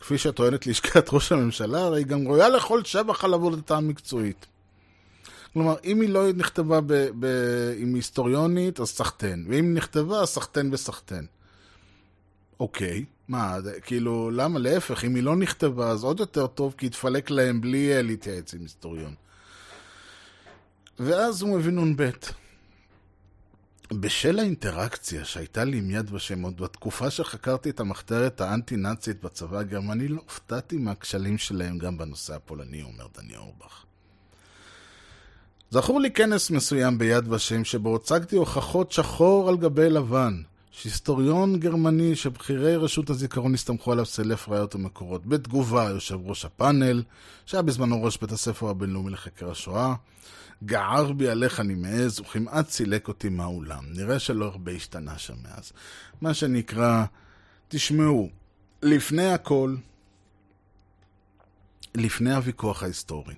[0.00, 4.46] כפי שטוענת לשכת ראש הממשלה, הרי היא גם ראויה לכל שבח על עבודתה המקצועית.
[5.52, 9.46] כלומר, אם היא לא נכתבה ב- ב- עם היסטוריונית, אז סחטיין.
[9.48, 11.26] ואם נכתבה, סחטיין בסחטיין.
[12.62, 14.58] אוקיי, מה, כאילו, למה?
[14.58, 18.54] להפך, אם היא לא נכתבה, אז עוד יותר טוב, כי יתפלק להם בלי אה, להתייעץ
[18.54, 19.14] עם היסטוריון.
[20.98, 22.10] ואז הוא מבין נ"ב.
[23.92, 30.08] בשל האינטראקציה שהייתה לי עם יד ושם עוד בתקופה שחקרתי את המחתרת האנטי-נאצית בצבא הגרמני,
[30.08, 33.84] לא הופתעתי מהכשלים שלהם גם בנושא הפולני, אומר דני אורבך.
[35.70, 40.42] זכור לי כנס מסוים ביד ושם שבו הצגתי הוכחות שחור על גבי לבן
[40.72, 45.26] שהיסטוריון גרמני שבכירי רשות הזיכרון הסתמכו עליו סלף ראיות ומקורות.
[45.26, 47.02] בתגובה, יושב ראש הפאנל,
[47.46, 49.94] שהיה בזמנו ראש בית הספר הבינלאומי לחקר השואה,
[50.64, 53.84] גער בי על איך אני מעז, וכמעט סילק אותי מהאולם.
[53.90, 55.72] נראה שלא הרבה השתנה שם מאז.
[56.20, 57.04] מה שנקרא,
[57.68, 58.30] תשמעו,
[58.82, 59.76] לפני הכל,
[61.94, 63.34] לפני הוויכוח ההיסטורי,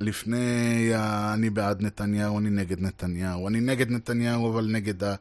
[0.00, 1.34] לפני ה...
[1.34, 5.14] אני בעד נתניהו, אני נגד נתניהו, אני נגד נתניהו אבל נגד ה...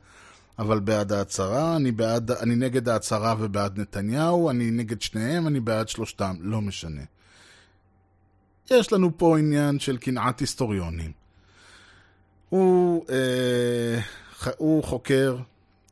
[0.60, 5.89] אבל בעד ההצהרה, אני, בעד, אני נגד ההצהרה ובעד נתניהו, אני נגד שניהם, אני בעד
[5.89, 7.01] שלושתם, לא משנה.
[8.72, 11.12] יש לנו פה עניין של קנאת היסטוריונים.
[12.49, 13.99] הוא, אה,
[14.58, 15.38] הוא חוקר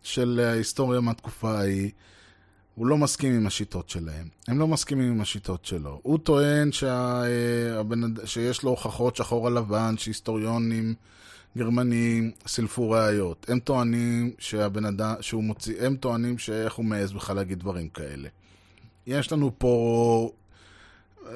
[0.04, 1.92] של ההיסטוריה מהתקופה ההיא,
[2.76, 4.28] הוא לא מסכים עם השיטות שלהם.
[4.48, 6.00] הם לא מסכימים עם השיטות שלו.
[6.04, 10.94] הוא טוען שה, אה, שיש לו הוכחות שחור על לבן, שהיסטוריונים
[11.58, 13.46] גרמנים סילפו ראיות.
[13.50, 18.30] הם טוענים שהבן אדם, שהוא מוציא, הם טוענים שאיך הוא מעז בכלל להגיד דברים כאלה.
[19.08, 20.32] יש לנו פה...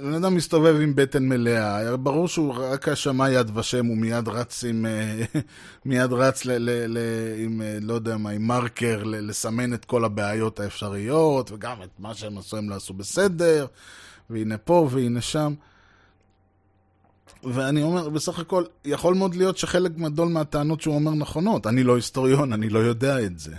[0.04, 4.64] בן אדם מסתובב עם בטן מלאה, ברור שהוא רק שמע יד ושם, הוא מיד רץ
[4.64, 4.86] עם...
[4.86, 5.24] אה,
[5.86, 6.98] מיד רץ ל, ל, ל,
[7.38, 11.90] עם, אה, לא יודע מה, עם מרקר, ל, לסמן את כל הבעיות האפשריות, וגם את
[12.00, 13.66] מה שהם עשו הם לא עשו בסדר,
[14.30, 15.54] והנה פה והנה שם.
[17.44, 21.68] ואני אומר, בסך הכל, יכול מאוד להיות שחלק גדול מהטענות שהוא אומר נכונות.
[21.68, 23.56] אני לא היסטוריון, אני לא יודע את זה.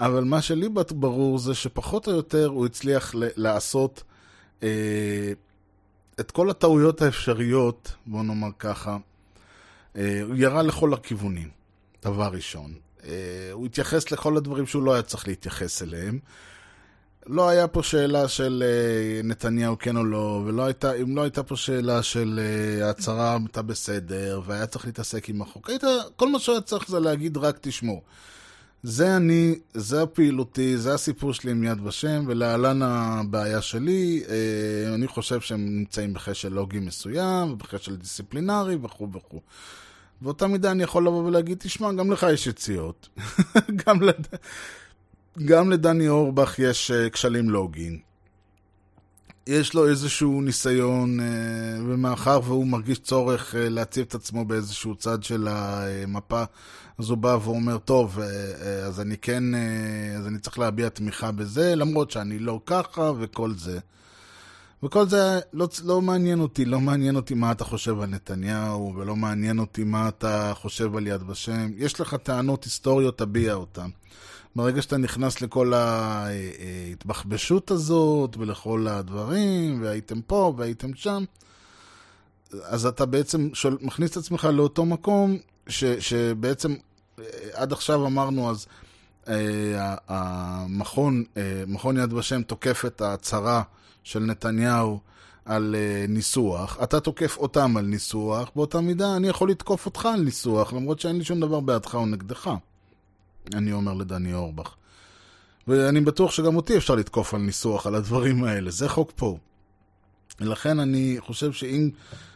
[0.00, 4.02] אבל מה שלי ברור זה שפחות או יותר הוא הצליח לעשות
[4.62, 5.32] אה,
[6.20, 8.96] את כל הטעויות האפשריות, בוא נאמר ככה,
[9.96, 11.48] אה, הוא ירה לכל הכיוונים,
[12.04, 12.74] דבר ראשון.
[13.04, 16.18] אה, הוא התייחס לכל הדברים שהוא לא היה צריך להתייחס אליהם.
[17.28, 21.42] לא היה פה שאלה של אה, נתניהו כן או לא, ולא הייתה, אם לא הייתה
[21.42, 25.70] פה שאלה של אה, ההצהרה הייתה בסדר, והיה צריך להתעסק עם החוק.
[25.70, 25.84] היית,
[26.16, 28.02] כל מה שהיה צריך זה להגיד רק תשמעו.
[28.82, 35.06] זה אני, זה הפעילותי, זה הסיפור שלי עם יד ושם, ולהלן הבעיה שלי, אה, אני
[35.06, 39.40] חושב שהם נמצאים בחשל לוגי מסוים, ובחשל דיסציפלינרי וכו' וכו'.
[40.20, 43.08] באותה מידה אני יכול לבוא ולהגיד, תשמע, גם לך יש יציאות.
[43.86, 44.26] גם, לד...
[45.44, 47.98] גם לדני אורבך יש uh, כשלים לוגיים.
[49.46, 51.22] יש לו איזשהו ניסיון, uh,
[51.86, 56.42] ומאחר והוא מרגיש צורך uh, להציב את עצמו באיזשהו צד של המפה,
[56.98, 58.18] אז הוא בא ואומר, טוב,
[58.86, 59.44] אז אני כן,
[60.18, 63.78] אז אני צריך להביע תמיכה בזה, למרות שאני לא ככה וכל זה.
[64.82, 69.16] וכל זה לא, לא מעניין אותי, לא מעניין אותי מה אתה חושב על נתניהו, ולא
[69.16, 71.70] מעניין אותי מה אתה חושב על יד ושם.
[71.76, 73.88] יש לך טענות היסטוריות, תביע אותן.
[74.58, 81.24] ברגע שאתה נכנס לכל ההתבחבשות הזאת, ולכל הדברים, והייתם פה והייתם שם,
[82.64, 85.38] אז אתה בעצם שול, מכניס את עצמך לאותו מקום,
[85.68, 86.74] ש, שבעצם
[87.52, 88.66] עד עכשיו אמרנו, אז
[89.28, 93.62] אה, המכון, אה, מכון יד ושם תוקף את ההצהרה
[94.02, 95.00] של נתניהו
[95.44, 100.20] על אה, ניסוח, אתה תוקף אותם על ניסוח, באותה מידה אני יכול לתקוף אותך על
[100.20, 102.50] ניסוח, למרות שאין לי שום דבר בעדך או נגדך.
[103.54, 104.74] אני אומר לדני אורבך.
[105.68, 108.70] ואני בטוח שגם אותי אפשר לתקוף על ניסוח, על הדברים האלה.
[108.70, 109.38] זה חוק פה.
[110.40, 111.90] ולכן אני חושב שאם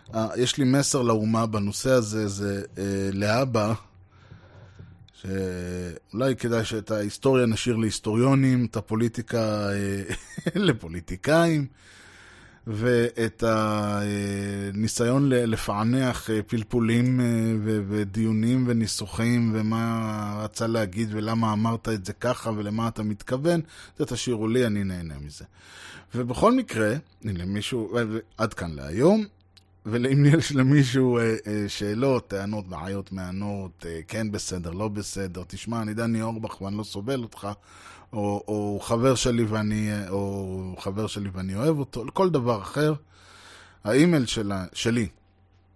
[0.08, 2.78] uh, יש לי מסר לאומה בנושא הזה, זה uh,
[3.12, 3.74] להבא,
[5.14, 11.66] שאולי כדאי שאת ההיסטוריה נשאיר להיסטוריונים, את הפוליטיקה uh, לפוליטיקאים.
[12.66, 17.20] ואת הניסיון לפענח פלפולים
[17.64, 23.60] ודיונים וניסוחים ומה רצה להגיד ולמה אמרת את זה ככה ולמה אתה מתכוון,
[23.98, 25.44] זה תשאירו לי, אני נהנה מזה.
[26.14, 26.94] ובכל מקרה,
[27.24, 27.98] למישהו,
[28.38, 29.24] עד כאן להיום,
[29.86, 31.18] ואם יש למישהו
[31.68, 37.22] שאלות, טענות, בעיות, מענות, כן בסדר, לא בסדר, תשמע, אני דני אורבך ואני לא סובל
[37.22, 37.48] אותך,
[38.12, 42.94] או, או חבר שלי ואני, או חבר שלי ואני אוהב אותו, כל דבר אחר.
[43.84, 45.08] האימייל שלה, שלי,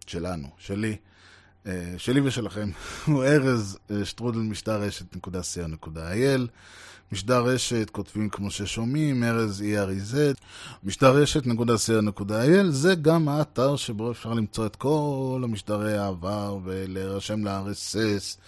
[0.07, 0.97] שלנו, שלי,
[1.97, 2.71] שלי ושלכם,
[3.07, 6.49] הוא ארז שטרודל משדר רשת נקודה סייר נקודה אייל.
[7.13, 10.15] משדר רשת, כותבים כמו ששומעים, ארז ERZ,
[10.85, 15.99] משדר רשת נקודה סייר נקודה אייל, זה גם האתר שבו אפשר למצוא את כל המשדרי
[15.99, 18.39] העבר ולהירשם ל-RSS.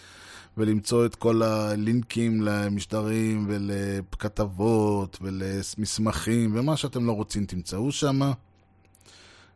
[0.58, 8.20] ולמצוא את כל הלינקים למשדרים ולכתבות ולמסמכים ומה שאתם לא רוצים תמצאו שם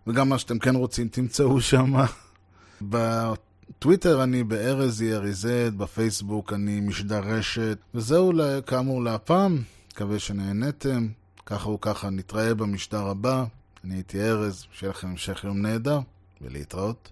[0.07, 1.93] וגם מה שאתם כן רוצים תמצאו שם
[2.91, 7.79] בטוויטר אני בארז ERZ, בפייסבוק אני משדרשת.
[7.95, 8.33] וזהו
[8.67, 11.09] כאמור להפעם, מקווה שנהנתם.
[11.47, 13.45] ככה וככה נתראה במשדר הבא.
[13.85, 16.01] אני הייתי ארז, שיהיה לכם המשך יום נהדר
[16.41, 17.11] ולהתראות.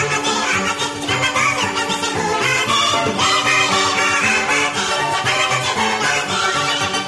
[0.00, 0.29] Thank you.
[0.52, 0.89] Honorable